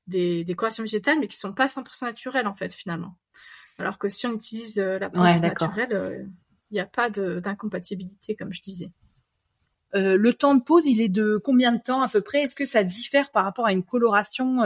des 0.05 0.43
décorations 0.43 0.83
végétales 0.83 1.19
mais 1.19 1.27
qui 1.27 1.37
sont 1.37 1.53
pas 1.53 1.67
100% 1.67 2.05
naturelles 2.05 2.47
en 2.47 2.53
fait 2.53 2.73
finalement. 2.73 3.17
Alors 3.79 3.97
que 3.97 4.09
si 4.09 4.27
on 4.27 4.33
utilise 4.33 4.77
euh, 4.77 4.99
la 4.99 5.09
plante 5.09 5.41
naturelle, 5.41 6.29
il 6.69 6.75
n'y 6.75 6.79
a 6.79 6.85
pas 6.85 7.09
d'incompatibilité 7.09 8.35
comme 8.35 8.53
je 8.53 8.61
disais. 8.61 8.91
le 9.93 10.31
temps 10.33 10.53
de 10.53 10.61
pose, 10.61 10.85
il 10.85 11.01
est 11.01 11.09
de 11.09 11.41
combien 11.43 11.71
de 11.71 11.81
temps 11.81 12.03
à 12.03 12.07
peu 12.07 12.21
près? 12.21 12.41
Est-ce 12.41 12.55
que 12.55 12.65
ça 12.65 12.83
diffère 12.83 13.31
par 13.31 13.43
rapport 13.43 13.65
à 13.65 13.73
une 13.73 13.83
coloration 13.83 14.61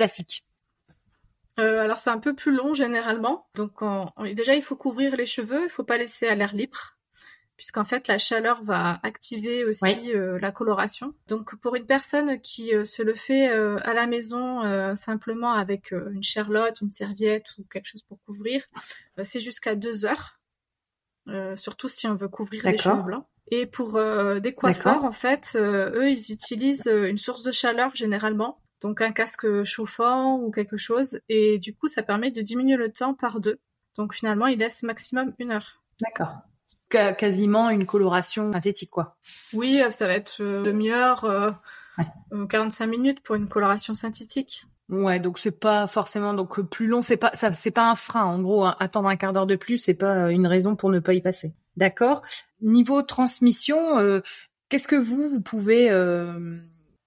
classique 0.00 0.42
euh, 1.58 1.80
alors 1.80 1.98
c'est 1.98 2.10
un 2.10 2.18
peu 2.18 2.34
plus 2.34 2.52
long 2.52 2.72
généralement. 2.72 3.44
Donc 3.54 3.82
déjà 4.34 4.54
il 4.54 4.62
faut 4.62 4.76
couvrir 4.76 5.16
les 5.16 5.26
cheveux, 5.26 5.64
il 5.64 5.68
faut 5.68 5.84
pas 5.84 5.98
laisser 5.98 6.26
à 6.26 6.34
l'air 6.34 6.54
libre 6.54 6.96
puisqu'en 7.56 7.84
fait 7.84 8.08
la 8.08 8.16
chaleur 8.16 8.64
va 8.64 8.98
activer 9.02 9.66
aussi 9.66 10.14
euh, 10.14 10.38
la 10.40 10.52
coloration. 10.52 11.12
Donc 11.28 11.56
pour 11.56 11.74
une 11.74 11.84
personne 11.84 12.40
qui 12.40 12.74
euh, 12.74 12.86
se 12.86 13.02
le 13.02 13.14
fait 13.14 13.48
à 13.48 13.92
la 13.92 14.06
maison 14.06 14.62
simplement 14.96 15.52
avec 15.52 15.90
une 15.92 16.22
charlotte, 16.22 16.80
une 16.80 16.90
serviette 16.90 17.46
ou 17.58 17.64
quelque 17.64 17.86
chose 17.86 18.04
pour 18.04 18.18
couvrir, 18.24 18.64
c'est 19.22 19.40
jusqu'à 19.40 19.74
deux 19.74 20.06
heures. 20.06 20.40
surtout 21.56 21.88
si 21.88 22.06
on 22.06 22.14
veut 22.14 22.28
couvrir 22.28 22.64
les 22.64 22.78
cheveux 22.78 23.02
blancs. 23.02 23.26
Et 23.52 23.66
pour 23.66 24.00
des 24.40 24.54
coiffeurs, 24.54 25.04
en 25.04 25.12
fait, 25.12 25.56
eux, 25.56 26.08
ils 26.08 26.32
utilisent 26.32 26.86
une 26.86 27.18
source 27.18 27.42
de 27.42 27.52
chaleur 27.52 27.94
généralement 27.94 28.60
donc 28.80 29.00
un 29.02 29.12
casque 29.12 29.64
chauffant 29.64 30.38
ou 30.38 30.50
quelque 30.50 30.76
chose, 30.76 31.20
et 31.28 31.58
du 31.58 31.74
coup 31.74 31.88
ça 31.88 32.02
permet 32.02 32.30
de 32.30 32.42
diminuer 32.42 32.76
le 32.76 32.90
temps 32.90 33.14
par 33.14 33.40
deux. 33.40 33.58
Donc 33.96 34.14
finalement 34.14 34.46
il 34.46 34.58
laisse 34.58 34.82
maximum 34.82 35.34
une 35.38 35.52
heure. 35.52 35.82
D'accord. 36.00 36.38
quasiment 36.88 37.70
une 37.70 37.86
coloration 37.86 38.52
synthétique 38.52 38.90
quoi. 38.90 39.16
Oui, 39.52 39.82
euh, 39.82 39.90
ça 39.90 40.06
va 40.06 40.14
être 40.14 40.40
euh, 40.40 40.62
demi-heure, 40.62 41.24
euh, 41.24 41.50
45 42.48 42.84
euh, 42.84 42.88
minutes 42.88 43.20
pour 43.20 43.34
une 43.34 43.48
coloration 43.48 43.94
synthétique. 43.94 44.64
Ouais, 44.88 45.20
donc 45.20 45.38
c'est 45.38 45.52
pas 45.52 45.86
forcément 45.86 46.34
donc 46.34 46.60
plus 46.62 46.88
long, 46.88 47.00
c'est 47.02 47.16
pas 47.16 47.30
ça, 47.34 47.52
c'est 47.52 47.70
pas 47.70 47.90
un 47.90 47.94
frein. 47.94 48.24
En 48.24 48.40
gros, 48.40 48.64
hein, 48.64 48.76
attendre 48.80 49.08
un 49.08 49.16
quart 49.16 49.32
d'heure 49.32 49.46
de 49.46 49.56
plus, 49.56 49.78
c'est 49.78 49.94
pas 49.94 50.32
une 50.32 50.46
raison 50.46 50.74
pour 50.74 50.90
ne 50.90 50.98
pas 50.98 51.14
y 51.14 51.20
passer. 51.20 51.54
D'accord. 51.76 52.22
Niveau 52.60 53.02
transmission, 53.02 53.78
qu'est-ce 54.68 54.88
que 54.88 54.96
vous 54.96 55.28
vous 55.28 55.40
pouvez 55.40 55.88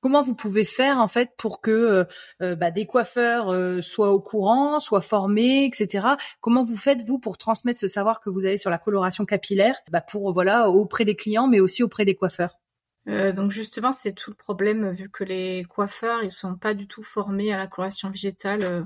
comment 0.04 0.22
vous 0.22 0.36
pouvez 0.36 0.66
faire 0.66 0.98
en 0.98 1.08
fait 1.08 1.32
pour 1.38 1.62
que 1.62 1.72
euh, 1.72 2.04
euh, 2.42 2.56
bah, 2.58 2.72
des 2.72 2.86
coiffeurs 2.86 3.50
euh, 3.50 3.82
soient 3.82 4.12
au 4.12 4.20
courant, 4.20 4.82
soient 4.82 5.00
formés, 5.00 5.64
etc. 5.64 6.06
Comment 6.42 6.66
vous 6.66 6.76
faites 6.76 7.04
vous 7.04 7.20
pour 7.20 7.38
transmettre 7.38 7.80
ce 7.80 7.88
savoir 7.88 8.20
que 8.20 8.30
vous 8.30 8.46
avez 8.46 8.58
sur 8.58 8.70
la 8.70 8.78
coloration 8.78 9.24
capillaire, 9.24 9.76
bah, 9.90 10.02
pour 10.02 10.34
voilà 10.34 10.70
auprès 10.70 11.06
des 11.06 11.16
clients, 11.16 11.48
mais 11.48 11.62
aussi 11.62 11.84
auprès 11.84 12.04
des 12.04 12.16
coiffeurs? 12.16 12.60
Donc 13.06 13.52
justement, 13.52 13.92
c'est 13.92 14.14
tout 14.14 14.32
le 14.32 14.36
problème 14.36 14.92
vu 14.92 15.10
que 15.10 15.26
les 15.26 15.66
coiffeurs 15.66 16.24
ils 16.24 16.32
sont 16.32 16.56
pas 16.56 16.74
du 16.74 16.88
tout 16.88 17.04
formés 17.04 17.54
à 17.54 17.58
la 17.58 17.68
coloration 17.68 18.10
végétale 18.10 18.86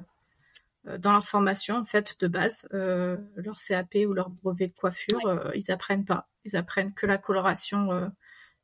dans 0.98 1.12
leur 1.12 1.28
formation 1.28 1.76
en 1.76 1.84
fait 1.84 2.20
de 2.20 2.28
base, 2.28 2.68
leur 2.72 3.58
CAP 3.60 3.96
ou 4.08 4.14
leur 4.14 4.32
brevet 4.32 4.66
de 4.68 4.74
coiffure, 4.74 5.52
ils 5.54 5.72
apprennent 5.72 6.06
pas. 6.06 6.28
Ils 6.46 6.56
apprennent 6.56 6.96
que 6.96 7.06
la 7.06 7.20
coloration 7.20 8.12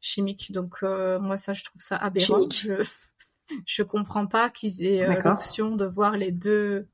chimique. 0.03 0.51
Donc 0.51 0.83
euh, 0.83 1.19
moi 1.19 1.37
ça 1.37 1.53
je 1.53 1.63
trouve 1.63 1.81
ça 1.81 1.97
aberrant. 1.97 2.47
Je, 2.51 2.85
je 3.65 3.83
comprends 3.83 4.27
pas 4.27 4.49
qu'ils 4.51 4.85
aient 4.85 5.03
euh, 5.03 5.19
l'option 5.23 5.75
de 5.75 5.85
voir 5.85 6.17
les 6.17 6.31
deux 6.31 6.87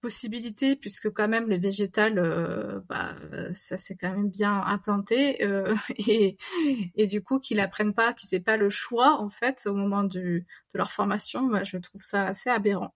possibilités 0.00 0.76
puisque 0.76 1.10
quand 1.10 1.28
même 1.28 1.48
le 1.48 1.58
végétal 1.58 2.18
euh, 2.18 2.80
bah, 2.88 3.14
ça 3.52 3.76
c'est 3.76 3.96
quand 3.96 4.10
même 4.10 4.30
bien 4.30 4.62
implanté 4.62 5.46
et, 5.98 6.38
et 6.94 7.06
du 7.06 7.22
coup 7.22 7.38
qu'ils 7.38 7.60
apprennent 7.60 7.92
pas 7.92 8.14
qu'ils 8.14 8.34
aient 8.34 8.40
pas 8.40 8.56
le 8.56 8.70
choix 8.70 9.20
en 9.20 9.28
fait 9.28 9.66
au 9.66 9.74
moment 9.74 10.02
du, 10.02 10.46
de 10.72 10.78
leur 10.78 10.90
formation 10.90 11.48
bah, 11.48 11.64
je 11.64 11.76
trouve 11.76 12.00
ça 12.00 12.24
assez 12.24 12.48
aberrant 12.48 12.94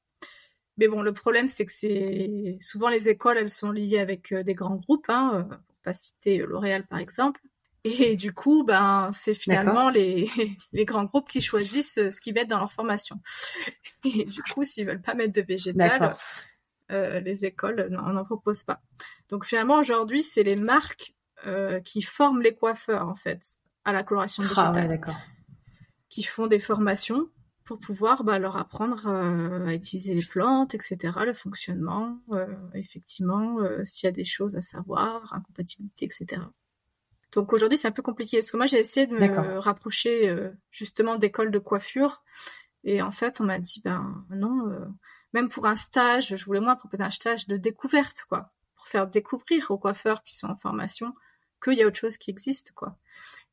mais 0.78 0.88
bon 0.88 1.02
le 1.02 1.12
problème 1.12 1.48
c'est 1.48 1.66
que 1.66 1.72
c'est 1.72 2.56
souvent 2.60 2.88
les 2.88 3.10
écoles 3.10 3.36
elles 3.36 3.50
sont 3.50 3.70
liées 3.70 3.98
avec 3.98 4.32
des 4.32 4.54
grands 4.54 4.76
groupes 4.76 5.10
hein, 5.10 5.46
pour 5.50 5.76
pas 5.82 5.92
citer 5.92 6.38
L'Oréal 6.38 6.86
par 6.86 7.00
exemple 7.00 7.42
et 7.84 8.16
du 8.16 8.32
coup, 8.32 8.64
ben, 8.64 9.10
c'est 9.12 9.34
finalement 9.34 9.90
les, 9.90 10.30
les 10.72 10.84
grands 10.86 11.04
groupes 11.04 11.28
qui 11.28 11.42
choisissent 11.42 11.98
euh, 11.98 12.10
ce 12.10 12.20
qu'ils 12.20 12.32
mettent 12.32 12.48
dans 12.48 12.58
leur 12.58 12.72
formation. 12.72 13.20
Et 14.04 14.24
du 14.24 14.42
coup, 14.42 14.64
s'ils 14.64 14.86
veulent 14.86 15.02
pas 15.02 15.14
mettre 15.14 15.34
de 15.34 15.42
végétal, 15.42 16.14
euh, 16.90 17.20
les 17.20 17.44
écoles 17.44 17.88
n'en 17.90 18.24
proposent 18.24 18.64
pas. 18.64 18.82
Donc 19.28 19.44
finalement, 19.44 19.78
aujourd'hui, 19.78 20.22
c'est 20.22 20.42
les 20.42 20.56
marques 20.56 21.14
euh, 21.46 21.80
qui 21.80 22.00
forment 22.00 22.40
les 22.40 22.54
coiffeurs, 22.54 23.06
en 23.06 23.14
fait, 23.14 23.42
à 23.84 23.92
la 23.92 24.02
coloration 24.02 24.42
ah 24.56 24.72
végétale. 24.72 25.00
qui 26.08 26.22
font 26.22 26.46
des 26.46 26.58
formations 26.58 27.28
pour 27.64 27.78
pouvoir 27.78 28.24
bah, 28.24 28.38
leur 28.38 28.56
apprendre 28.56 29.06
euh, 29.06 29.66
à 29.66 29.74
utiliser 29.74 30.14
les 30.14 30.24
plantes, 30.24 30.74
etc., 30.74 31.18
le 31.24 31.34
fonctionnement, 31.34 32.18
effectivement, 32.74 33.56
s'il 33.84 34.06
y 34.06 34.08
a 34.08 34.12
des 34.12 34.26
choses 34.26 34.56
à 34.56 34.62
savoir, 34.62 35.32
incompatibilité, 35.32 36.04
etc. 36.06 36.42
Donc 37.34 37.52
aujourd'hui, 37.52 37.78
c'est 37.78 37.88
un 37.88 37.92
peu 37.92 38.02
compliqué 38.02 38.38
parce 38.38 38.50
que 38.50 38.56
moi, 38.56 38.66
j'ai 38.66 38.78
essayé 38.78 39.06
de 39.06 39.14
me 39.14 39.58
rapprocher 39.58 40.28
euh, 40.28 40.50
justement 40.70 41.16
d'écoles 41.16 41.50
de 41.50 41.58
coiffure 41.58 42.22
et 42.84 43.00
en 43.02 43.10
fait, 43.10 43.40
on 43.40 43.44
m'a 43.44 43.58
dit 43.58 43.80
ben 43.82 44.24
non, 44.30 44.70
euh, 44.70 44.86
même 45.32 45.48
pour 45.48 45.66
un 45.66 45.76
stage, 45.76 46.36
je 46.36 46.44
voulais 46.44 46.60
moi 46.60 46.76
proposer 46.76 47.02
un 47.02 47.10
stage 47.10 47.46
de 47.46 47.56
découverte 47.56 48.24
quoi, 48.28 48.52
pour 48.76 48.86
faire 48.86 49.06
découvrir 49.08 49.70
aux 49.70 49.78
coiffeurs 49.78 50.22
qui 50.22 50.36
sont 50.36 50.48
en 50.48 50.54
formation 50.54 51.12
qu'il 51.62 51.74
y 51.74 51.82
a 51.82 51.86
autre 51.86 51.98
chose 51.98 52.18
qui 52.18 52.30
existe 52.30 52.72
quoi. 52.72 52.98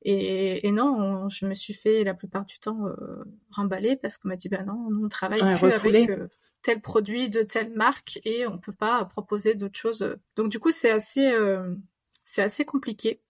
Et, 0.04 0.68
et 0.68 0.72
non, 0.72 1.30
je 1.30 1.46
me 1.46 1.54
suis 1.54 1.74
fait 1.74 2.04
la 2.04 2.14
plupart 2.14 2.46
du 2.46 2.60
temps 2.60 2.88
euh, 2.88 3.24
remballer 3.52 3.96
parce 3.96 4.18
qu'on 4.18 4.28
m'a 4.28 4.36
dit 4.36 4.50
ben 4.50 4.66
non, 4.66 4.90
nous 4.92 5.06
on 5.06 5.10
travaille 5.10 5.40
plus 5.58 5.72
avec 5.72 6.10
euh, 6.10 6.28
tel 6.62 6.82
produit 6.82 7.30
de 7.30 7.42
telle 7.42 7.72
marque 7.72 8.20
et 8.26 8.46
on 8.48 8.58
peut 8.58 8.74
pas 8.74 9.06
proposer 9.06 9.56
d'autres 9.56 9.80
choses. 9.80 10.18
Donc 10.36 10.50
du 10.50 10.60
coup, 10.60 10.72
c'est 10.72 10.92
assez 10.92 11.32
c'est 12.24 12.42
assez 12.42 12.66
compliqué. 12.66 13.22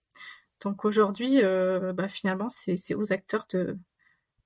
Donc 0.62 0.84
aujourd'hui, 0.84 1.40
euh, 1.42 1.92
bah, 1.92 2.08
finalement, 2.08 2.48
c'est 2.50 2.94
aux 2.94 3.12
acteurs 3.12 3.46
de, 3.50 3.76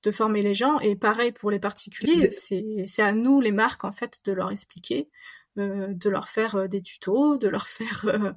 de 0.03 0.11
former 0.11 0.43
les 0.43 0.55
gens. 0.55 0.79
Et 0.81 0.97
pareil 0.97 1.33
pour 1.33 1.51
les 1.51 1.61
particuliers, 1.61 2.31
c'est 2.31 3.03
à 3.03 3.13
nous, 3.13 3.41
les 3.41 3.53
marques, 3.53 3.85
en 3.85 3.93
fait, 3.93 4.21
de 4.25 4.33
leur 4.33 4.51
expliquer, 4.51 5.11
euh, 5.59 5.89
de 5.93 6.11
leur 6.11 6.29
faire 6.29 6.57
euh, 6.57 6.69
des 6.69 6.83
tutos, 6.83 7.37
de 7.37 7.49
leur 7.49 7.69
faire, 7.69 8.35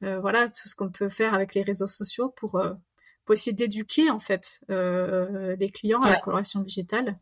voilà, 0.00 0.48
tout 0.48 0.68
ce 0.68 0.74
qu'on 0.74 0.90
peut 0.90 1.08
faire 1.08 1.34
avec 1.34 1.54
les 1.54 1.62
réseaux 1.62 1.86
sociaux 1.86 2.30
pour, 2.30 2.60
pour 3.24 3.34
essayer 3.34 3.52
d'éduquer, 3.52 4.10
en 4.10 4.20
fait, 4.20 4.60
les 4.68 5.70
clients 5.72 6.00
à 6.00 6.10
la 6.10 6.20
coloration 6.20 6.62
végétale 6.62 7.18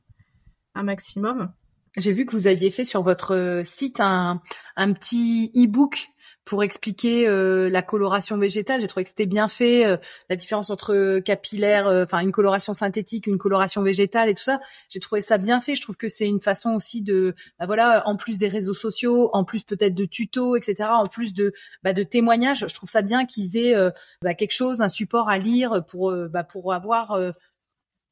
un 0.77 0.83
maximum. 0.83 1.51
J'ai 1.97 2.13
vu 2.13 2.27
que 2.27 2.33
vous 2.33 2.47
aviez 2.47 2.71
fait 2.71 2.85
sur 2.85 3.03
votre 3.03 3.63
site 3.65 4.01
un, 4.01 4.43
un 4.77 4.93
petit 4.93 5.51
e-book 5.57 6.11
pour 6.47 6.63
expliquer 6.63 7.27
euh, 7.27 7.69
la 7.69 7.83
coloration 7.83 8.39
végétale. 8.39 8.81
J'ai 8.81 8.87
trouvé 8.87 9.03
que 9.03 9.11
c'était 9.11 9.27
bien 9.27 9.49
fait, 9.49 9.85
euh, 9.85 9.97
la 10.31 10.37
différence 10.37 10.71
entre 10.71 11.19
capillaire, 11.19 11.89
euh, 11.89 12.05
enfin 12.05 12.21
une 12.21 12.31
coloration 12.31 12.73
synthétique, 12.73 13.27
une 13.27 13.37
coloration 13.37 13.83
végétale 13.83 14.29
et 14.29 14.35
tout 14.35 14.45
ça. 14.45 14.61
J'ai 14.89 15.01
trouvé 15.01 15.21
ça 15.21 15.39
bien 15.39 15.61
fait. 15.61 15.75
Je 15.75 15.83
trouve 15.83 15.97
que 15.97 16.09
c'est 16.09 16.27
une 16.27 16.41
façon 16.41 16.71
aussi 16.71 17.03
de, 17.03 17.35
bah 17.59 17.67
voilà, 17.67 18.07
en 18.07 18.17
plus 18.17 18.39
des 18.39 18.49
réseaux 18.49 18.75
sociaux, 18.75 19.29
en 19.33 19.43
plus 19.43 19.65
peut-être 19.65 19.95
de 19.95 20.05
tutos, 20.05 20.55
etc., 20.55 20.89
en 20.97 21.09
plus 21.09 21.35
de 21.35 21.53
bah, 21.83 21.93
de 21.93 22.05
témoignages. 22.05 22.65
Je 22.69 22.75
trouve 22.75 22.89
ça 22.89 23.03
bien 23.03 23.27
qu'ils 23.27 23.57
aient 23.57 23.75
bah, 24.23 24.35
quelque 24.35 24.53
chose, 24.53 24.81
un 24.81 24.89
support 24.89 25.29
à 25.29 25.39
lire 25.39 25.85
pour 25.89 26.15
bah, 26.31 26.45
pour 26.45 26.73
avoir 26.73 27.19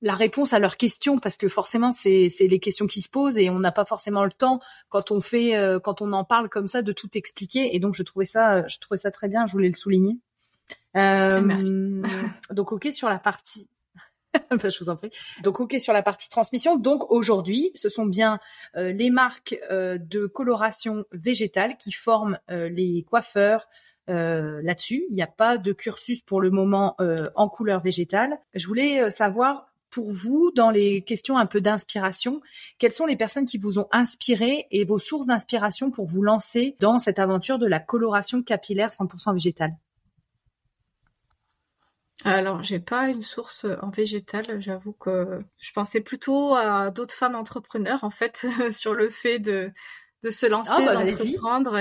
la 0.05 0.15
réponse 0.15 0.53
à 0.53 0.59
leurs 0.59 0.77
questions 0.77 1.19
parce 1.19 1.39
que 1.39 1.49
forcément 1.49 1.91
c'est 1.91 2.29
c'est 2.29 2.47
les 2.47 2.61
questions 2.61 2.87
qui 2.87 3.01
se 3.01 3.09
posent 3.09 3.39
et 3.39 3.49
on 3.49 3.59
n'a 3.59 3.73
pas 3.73 3.87
forcément 3.87 4.23
le 4.25 4.31
temps 4.31 4.61
quand 4.91 5.11
on 5.11 5.21
fait 5.21 5.57
euh, 5.57 5.81
quand 5.81 6.03
on 6.03 6.13
en 6.13 6.25
parle 6.25 6.49
comme 6.51 6.67
ça 6.67 6.83
de 6.83 6.93
tout 6.93 7.09
expliquer 7.15 7.75
et 7.75 7.81
donc 7.81 7.95
je 7.95 8.03
trouvais 8.03 8.27
ça 8.27 8.69
je 8.69 8.79
trouvais 8.79 8.99
ça 8.99 9.11
très 9.11 9.29
bien 9.29 9.47
je 9.47 9.53
voulais 9.53 9.69
le 9.69 9.75
souligner 9.75 10.19
euh, 10.97 11.41
Merci. 11.41 11.73
donc 12.51 12.73
ok 12.73 12.89
sur 12.93 13.09
la 13.09 13.19
partie 13.19 13.67
je 14.51 14.79
vous 14.81 14.89
en 14.89 14.97
prie. 14.97 15.11
Donc 15.45 15.61
ok 15.61 15.77
sur 15.79 15.93
la 15.93 16.03
partie 16.03 16.29
transmission. 16.29 16.77
Donc 16.77 17.09
aujourd'hui, 17.13 17.71
ce 17.77 17.89
sont 17.89 18.05
bien 18.05 18.41
euh, 18.75 18.91
les 18.91 19.09
marques 19.11 19.57
de 19.71 20.27
coloration 20.27 21.05
végétale 21.13 21.77
qui 21.79 21.93
forment 21.93 22.41
les 22.49 23.07
coiffeurs, 23.09 23.69
là-dessus. 24.09 25.05
Il 25.09 25.15
n'y 25.15 25.23
a 25.23 25.29
pas 25.29 25.57
de 25.57 25.73
cursus 25.73 26.21
pour 26.21 26.41
le 26.41 26.51
moment 26.51 26.97
en 26.99 27.49
couleur 27.49 27.79
végétale. 27.79 28.37
Je 28.55 28.67
voulais 28.67 29.09
savoir 29.13 29.69
pour 29.95 30.11
vous 30.11 30.51
dans 30.57 30.71
les 30.71 31.03
questions 31.03 31.39
un 31.39 31.47
peu 31.47 31.61
d'inspiration 31.61 32.41
Quelles 32.79 32.93
sont 32.93 33.07
les 33.07 33.15
personnes 33.15 33.47
qui 33.47 33.59
vous 33.59 33.79
ont 33.79 33.87
inspiré 33.93 34.67
et 34.73 34.85
vos 34.85 34.99
sources 34.99 35.27
d'inspiration 35.27 35.93
pour 35.93 36.07
vous 36.07 36.23
lancer 36.23 36.77
dans 36.81 36.99
cette 36.99 37.21
aventure 37.21 37.59
de 37.59 37.67
la 37.67 37.79
coloration 37.79 38.43
capillaire 38.43 38.91
100% 38.91 39.35
végétale? 39.35 39.77
Alors, 42.25 42.65
j'ai 42.65 42.81
pas 42.81 43.09
une 43.09 43.23
source 43.23 43.67
en 43.83 43.91
végétal. 43.91 44.61
J'avoue 44.61 44.95
que 44.95 45.41
je 45.59 45.73
pensais 45.73 46.01
plutôt 46.01 46.57
à 46.57 46.91
d'autres 46.91 47.15
femmes 47.15 47.37
entrepreneurs, 47.37 48.03
en 48.03 48.11
fait, 48.11 48.47
sur 48.73 48.95
le 48.95 49.11
fait 49.11 49.39
de, 49.39 49.71
de 50.25 50.31
se 50.31 50.47
lancer, 50.47 50.85
bah, 50.85 51.05
d'entreprendre 51.05 51.79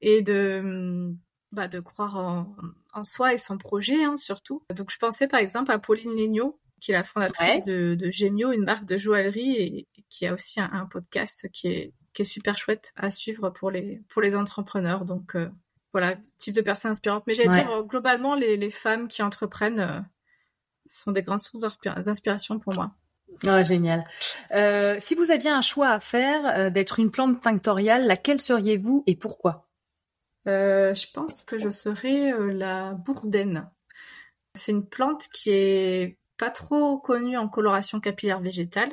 et, 0.00 0.22
de, 0.22 1.12
bah, 1.50 1.66
de 1.66 1.80
croire 1.80 2.46
en, 2.94 3.04
soi 3.04 3.34
et 3.34 3.38
son 3.38 3.58
projet, 3.58 4.04
hein, 4.04 4.16
surtout. 4.18 4.62
Donc, 4.72 4.92
je 4.92 4.98
pensais 4.98 5.26
par 5.26 5.40
exemple 5.40 5.72
à 5.72 5.78
Pauline 5.78 6.14
Legnaud, 6.14 6.60
qui 6.80 6.92
est 6.92 6.94
la 6.94 7.04
fondatrice 7.04 7.62
de, 7.62 7.94
de 7.94 8.10
Gemio, 8.10 8.52
une 8.52 8.64
marque 8.64 8.84
de 8.84 8.98
joaillerie 8.98 9.56
et, 9.56 9.88
qui 10.08 10.26
a 10.26 10.34
aussi 10.34 10.60
un, 10.60 10.86
podcast 10.86 11.48
qui 11.52 11.68
est, 11.68 11.92
qui 12.12 12.22
est 12.22 12.26
super 12.26 12.58
chouette 12.58 12.92
à 12.96 13.10
suivre 13.10 13.50
pour 13.50 13.70
les, 13.70 14.02
pour 14.08 14.22
les 14.22 14.36
entrepreneurs. 14.36 15.04
Donc 15.04 15.34
euh, 15.34 15.48
voilà, 15.92 16.16
type 16.38 16.54
de 16.54 16.60
personnes 16.60 16.92
inspirantes. 16.92 17.24
Mais 17.26 17.34
j'allais 17.34 17.50
dire, 17.50 17.84
globalement, 17.84 18.34
les, 18.34 18.56
les 18.56 18.70
femmes 18.70 19.08
qui 19.08 19.22
entreprennent 19.22 19.80
euh, 19.80 20.00
sont 20.86 21.12
des 21.12 21.22
grandes 21.22 21.40
sources 21.40 21.64
d'inspiration 21.84 22.58
pour 22.58 22.74
moi. 22.74 22.94
Ah, 23.46 23.62
génial. 23.62 24.06
Euh, 24.52 24.96
si 25.00 25.14
vous 25.14 25.30
aviez 25.30 25.50
un 25.50 25.60
choix 25.60 25.88
à 25.88 26.00
faire 26.00 26.46
euh, 26.46 26.70
d'être 26.70 26.98
une 27.00 27.10
plante 27.10 27.40
tinctoriale, 27.40 28.06
laquelle 28.06 28.40
seriez-vous 28.40 29.04
et 29.06 29.16
pourquoi? 29.16 29.68
Euh, 30.48 30.94
Je 30.94 31.06
pense 31.12 31.42
que 31.42 31.58
je 31.58 31.70
serais 31.70 32.32
la 32.52 32.92
bourdaine. 32.92 33.68
C'est 34.54 34.72
une 34.72 34.86
plante 34.86 35.28
qui 35.32 35.50
est 35.50 36.18
pas 36.36 36.50
trop 36.50 36.98
connue 36.98 37.36
en 37.36 37.48
coloration 37.48 38.00
capillaire 38.00 38.40
végétale. 38.40 38.90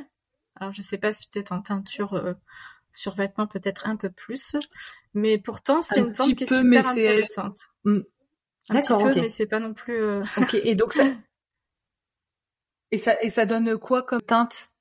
Alors 0.56 0.74
je 0.74 0.82
sais 0.82 0.98
pas 0.98 1.14
si 1.14 1.28
peut-être 1.28 1.52
en 1.52 1.62
teinture 1.62 2.36
sur 2.92 3.16
vêtements 3.16 3.48
peut-être 3.48 3.88
un 3.88 3.96
peu 3.96 4.10
plus, 4.10 4.56
mais 5.14 5.38
pourtant 5.38 5.82
c'est 5.82 6.00
une 6.00 6.14
plante 6.14 6.36
qui 6.36 6.44
est 6.44 6.48
super 6.48 6.88
intéressante. 6.88 7.60
Hmm. 7.84 8.02
Un 8.70 8.82
petit 8.82 8.94
peu, 8.94 9.22
mais 9.22 9.30
c'est 9.30 9.48
pas 9.48 9.60
non 9.60 9.74
plus. 9.74 10.00
Ok. 10.38 10.54
Et 10.54 10.76
donc 10.76 10.94
ça, 10.94 11.04
et 12.92 12.98
ça, 12.98 13.22
et 13.22 13.30
ça 13.30 13.46
donne 13.46 13.78
quoi 13.78 14.04
comme 14.04 14.22
teinte? 14.22 14.72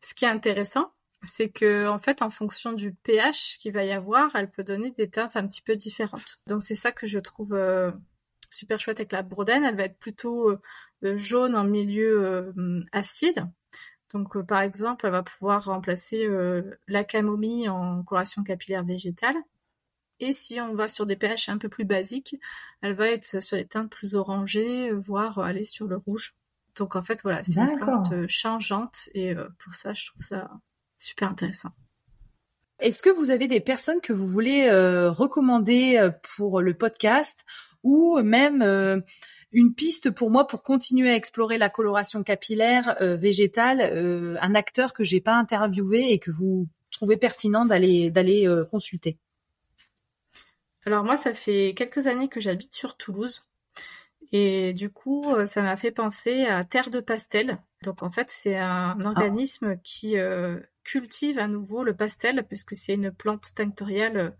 Ce 0.00 0.14
qui 0.14 0.26
est 0.26 0.28
intéressant, 0.28 0.92
c'est 1.24 1.48
que 1.48 1.88
en 1.88 1.98
fait, 1.98 2.22
en 2.22 2.30
fonction 2.30 2.72
du 2.72 2.92
pH 2.92 3.58
qu'il 3.58 3.72
va 3.72 3.84
y 3.84 3.92
avoir, 3.92 4.34
elle 4.36 4.50
peut 4.50 4.64
donner 4.64 4.90
des 4.90 5.08
teintes 5.08 5.36
un 5.36 5.46
petit 5.46 5.62
peu 5.62 5.76
différentes. 5.76 6.40
Donc 6.46 6.62
c'est 6.62 6.74
ça 6.74 6.92
que 6.92 7.06
je 7.06 7.18
trouve 7.18 7.54
euh, 7.54 7.90
super 8.50 8.78
chouette 8.78 9.00
avec 9.00 9.12
la 9.12 9.22
Bourdaine. 9.22 9.64
Elle 9.64 9.76
va 9.76 9.84
être 9.84 9.98
plutôt 9.98 10.50
euh, 10.50 10.54
euh, 10.54 10.58
jaune 11.16 11.54
en 11.54 11.64
milieu 11.64 12.52
acide. 12.92 13.46
Donc 14.12 14.40
par 14.46 14.60
exemple, 14.60 15.06
elle 15.06 15.12
va 15.12 15.22
pouvoir 15.22 15.64
remplacer 15.64 16.28
la 16.88 17.04
camomille 17.04 17.68
en 17.68 18.02
coloration 18.02 18.42
capillaire 18.42 18.84
végétale. 18.84 19.36
Et 20.20 20.32
si 20.32 20.60
on 20.60 20.74
va 20.74 20.88
sur 20.88 21.06
des 21.06 21.16
pH 21.16 21.48
un 21.48 21.58
peu 21.58 21.68
plus 21.68 21.84
basiques, 21.84 22.36
elle 22.82 22.94
va 22.94 23.08
être 23.08 23.42
sur 23.42 23.56
des 23.56 23.66
teintes 23.66 23.90
plus 23.90 24.14
orangées, 24.14 24.92
voire 24.92 25.38
aller 25.40 25.64
sur 25.64 25.86
le 25.86 25.96
rouge. 25.96 26.34
Donc 26.76 26.96
en 26.96 27.02
fait, 27.02 27.20
voilà, 27.22 27.42
c'est 27.44 27.60
une 27.60 27.76
plante 27.76 28.12
euh, 28.12 28.26
changeante 28.28 29.08
et 29.14 29.34
euh, 29.34 29.48
pour 29.62 29.74
ça, 29.74 29.94
je 29.94 30.06
trouve 30.06 30.22
ça 30.22 30.50
super 30.98 31.30
intéressant. 31.30 31.70
Est-ce 32.80 33.02
que 33.02 33.10
vous 33.10 33.30
avez 33.30 33.46
des 33.46 33.60
personnes 33.60 34.00
que 34.00 34.12
vous 34.12 34.26
voulez 34.26 34.66
euh, 34.68 35.10
recommander 35.10 36.10
pour 36.36 36.60
le 36.60 36.74
podcast 36.74 37.44
ou 37.84 38.20
même 38.22 39.02
une 39.54 39.72
piste 39.72 40.10
pour 40.10 40.30
moi 40.30 40.46
pour 40.46 40.62
continuer 40.62 41.10
à 41.10 41.16
explorer 41.16 41.56
la 41.56 41.70
coloration 41.70 42.22
capillaire 42.22 42.96
végétale, 43.00 43.80
un 44.40 44.54
acteur 44.54 44.92
que 44.92 45.04
j'ai 45.04 45.20
pas 45.20 45.34
interviewé 45.34 46.12
et 46.12 46.18
que 46.18 46.30
vous 46.30 46.68
trouvez 46.90 47.16
pertinent 47.16 47.64
d'aller 47.64 48.10
d'aller 48.10 48.46
consulter 48.70 49.16
Alors 50.84 51.04
moi, 51.04 51.16
ça 51.16 51.32
fait 51.32 51.72
quelques 51.76 52.06
années 52.06 52.28
que 52.28 52.40
j'habite 52.40 52.74
sur 52.74 52.96
Toulouse. 52.96 53.42
Et 54.36 54.72
du 54.72 54.90
coup, 54.90 55.32
euh, 55.32 55.46
ça 55.46 55.62
m'a 55.62 55.76
fait 55.76 55.92
penser 55.92 56.44
à 56.46 56.64
Terre 56.64 56.90
de 56.90 56.98
Pastel. 56.98 57.58
Donc 57.84 58.02
en 58.02 58.10
fait, 58.10 58.30
c'est 58.30 58.56
un 58.56 58.98
ah. 59.00 59.06
organisme 59.06 59.78
qui 59.84 60.18
euh, 60.18 60.58
cultive 60.82 61.38
à 61.38 61.46
nouveau 61.46 61.84
le 61.84 61.94
pastel, 61.94 62.44
puisque 62.48 62.74
c'est 62.74 62.94
une 62.94 63.12
plante 63.12 63.52
tinctoriale 63.54 64.34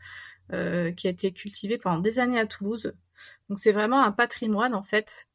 euh, 0.53 0.91
qui 0.91 1.07
a 1.07 1.11
été 1.11 1.33
cultivée 1.33 1.79
pendant 1.79 2.01
des 2.01 2.19
années 2.19 2.41
à 2.41 2.47
Toulouse. 2.47 2.93
Donc 3.49 3.59
c'est 3.59 3.73
vraiment 3.73 4.03
un 4.03 4.13
patrimoine 4.13 4.75
en 4.75 4.83
fait. 4.83 5.29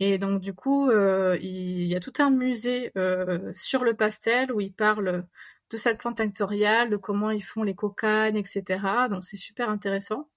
Et 0.00 0.18
donc 0.18 0.40
du 0.40 0.54
coup, 0.54 0.90
il 0.90 1.86
y 1.86 1.94
a 1.94 2.00
tout 2.00 2.12
un 2.18 2.30
musée 2.30 2.92
sur 3.54 3.84
le 3.84 3.94
pastel 3.94 4.52
où 4.52 4.60
ils 4.60 4.72
parlent 4.72 5.26
de 5.70 5.76
cette 5.76 5.98
plante 5.98 6.16
tinctoriale, 6.16 6.90
de 6.90 6.96
comment 6.96 7.30
ils 7.30 7.44
font 7.44 7.62
les 7.62 7.74
cocaines, 7.74 8.36
etc. 8.36 8.78
Donc 9.10 9.24
c'est 9.24 9.36
super 9.36 9.68
intéressant. 9.68 10.28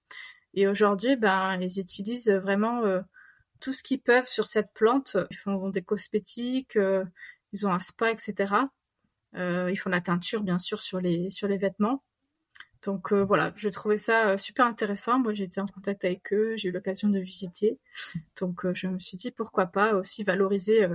Et 0.52 0.68
aujourd'hui, 0.68 1.16
ben, 1.16 1.58
ils 1.60 1.80
utilisent 1.80 2.30
vraiment 2.30 2.82
tout 3.64 3.72
ce 3.72 3.82
qu'ils 3.82 4.00
peuvent 4.00 4.26
sur 4.26 4.46
cette 4.46 4.72
plante. 4.74 5.16
Ils 5.30 5.36
font 5.36 5.70
des 5.70 5.82
cosmétiques, 5.82 6.76
euh, 6.76 7.02
ils 7.52 7.66
ont 7.66 7.72
un 7.72 7.80
spa, 7.80 8.10
etc. 8.10 8.54
Euh, 9.36 9.70
ils 9.70 9.76
font 9.76 9.88
la 9.88 10.02
teinture, 10.02 10.42
bien 10.42 10.58
sûr, 10.58 10.82
sur 10.82 11.00
les 11.00 11.30
vêtements. 11.58 12.02
Donc 12.84 13.12
euh, 13.12 13.24
voilà, 13.24 13.52
je 13.56 13.68
trouvais 13.68 13.96
ça 13.96 14.36
super 14.38 14.66
intéressant. 14.66 15.18
Moi, 15.18 15.32
été 15.34 15.60
en 15.60 15.66
contact 15.66 16.04
avec 16.04 16.32
eux, 16.32 16.54
j'ai 16.56 16.68
eu 16.68 16.72
l'occasion 16.72 17.08
de 17.08 17.18
visiter. 17.18 17.78
Donc 18.40 18.66
je 18.74 18.86
me 18.86 18.98
suis 18.98 19.16
dit 19.16 19.30
pourquoi 19.30 19.66
pas 19.66 19.94
aussi 19.94 20.22
valoriser 20.22 20.86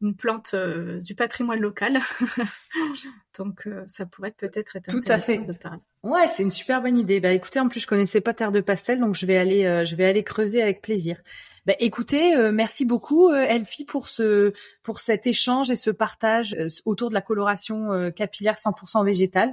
une 0.00 0.16
plante 0.16 0.54
du 0.54 1.14
patrimoine 1.14 1.60
local. 1.60 1.98
Donc 3.38 3.68
ça 3.86 4.06
pourrait 4.06 4.30
peut-être 4.30 4.76
être, 4.76 4.88
intéressant 4.88 5.02
Tout 5.02 5.12
à 5.12 5.18
fait. 5.18 5.38
de 5.38 5.52
parler. 5.52 5.80
Ouais, 6.02 6.26
c'est 6.26 6.42
une 6.42 6.50
super 6.50 6.80
bonne 6.80 6.96
idée. 6.96 7.20
Bah 7.20 7.32
écoutez, 7.32 7.60
en 7.60 7.68
plus 7.68 7.80
je 7.80 7.86
connaissais 7.86 8.20
pas 8.20 8.32
Terre 8.32 8.52
de 8.52 8.60
Pastel, 8.60 9.00
donc 9.00 9.14
je 9.14 9.26
vais 9.26 9.36
aller 9.36 9.84
je 9.84 9.94
vais 9.96 10.06
aller 10.06 10.24
creuser 10.24 10.62
avec 10.62 10.80
plaisir. 10.80 11.18
Bah, 11.66 11.74
écoutez, 11.80 12.36
euh, 12.36 12.52
merci 12.52 12.84
beaucoup 12.84 13.28
euh, 13.28 13.44
Elfie 13.44 13.84
pour 13.84 14.06
ce 14.06 14.52
pour 14.84 15.00
cet 15.00 15.26
échange 15.26 15.68
et 15.68 15.74
ce 15.74 15.90
partage 15.90 16.54
euh, 16.54 16.68
autour 16.84 17.08
de 17.08 17.14
la 17.14 17.20
coloration 17.20 18.12
capillaire 18.12 18.54
100% 18.54 19.04
végétale. 19.04 19.52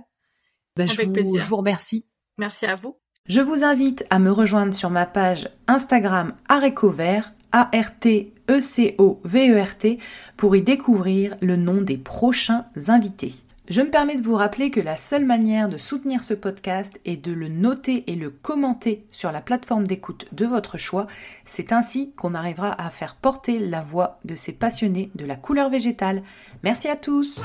Bah, 0.75 0.85
je, 0.85 1.01
vous, 1.01 1.37
je 1.37 1.45
vous 1.45 1.57
remercie. 1.57 2.05
Merci 2.37 2.65
à 2.65 2.75
vous. 2.75 2.95
Je 3.27 3.41
vous 3.41 3.63
invite 3.63 4.05
à 4.09 4.19
me 4.19 4.31
rejoindre 4.31 4.73
sur 4.73 4.89
ma 4.89 5.05
page 5.05 5.47
Instagram 5.67 6.33
Arécovert, 6.49 7.33
A-R-T-E-C-O-V-E-R-T, 7.53 8.29
pour 10.35 10.55
y 10.57 10.61
découvrir 10.61 11.37
le 11.41 11.55
nom 11.55 11.81
des 11.81 11.97
prochains 11.97 12.65
invités. 12.87 13.33
Je 13.69 13.81
me 13.81 13.89
permets 13.89 14.17
de 14.17 14.21
vous 14.21 14.35
rappeler 14.35 14.71
que 14.71 14.81
la 14.81 14.97
seule 14.97 15.23
manière 15.25 15.69
de 15.69 15.77
soutenir 15.77 16.21
ce 16.21 16.33
podcast 16.33 16.99
est 17.05 17.15
de 17.15 17.31
le 17.31 17.47
noter 17.47 18.03
et 18.11 18.15
le 18.15 18.29
commenter 18.29 19.05
sur 19.09 19.31
la 19.31 19.39
plateforme 19.39 19.87
d'écoute 19.87 20.25
de 20.33 20.45
votre 20.45 20.77
choix. 20.77 21.07
C'est 21.45 21.71
ainsi 21.71 22.11
qu'on 22.17 22.35
arrivera 22.35 22.73
à 22.73 22.89
faire 22.89 23.15
porter 23.15 23.59
la 23.59 23.81
voix 23.81 24.19
de 24.25 24.35
ces 24.35 24.51
passionnés 24.51 25.11
de 25.15 25.23
la 25.25 25.37
couleur 25.37 25.69
végétale. 25.69 26.23
Merci 26.61 26.89
à 26.89 26.97
tous. 26.97 27.41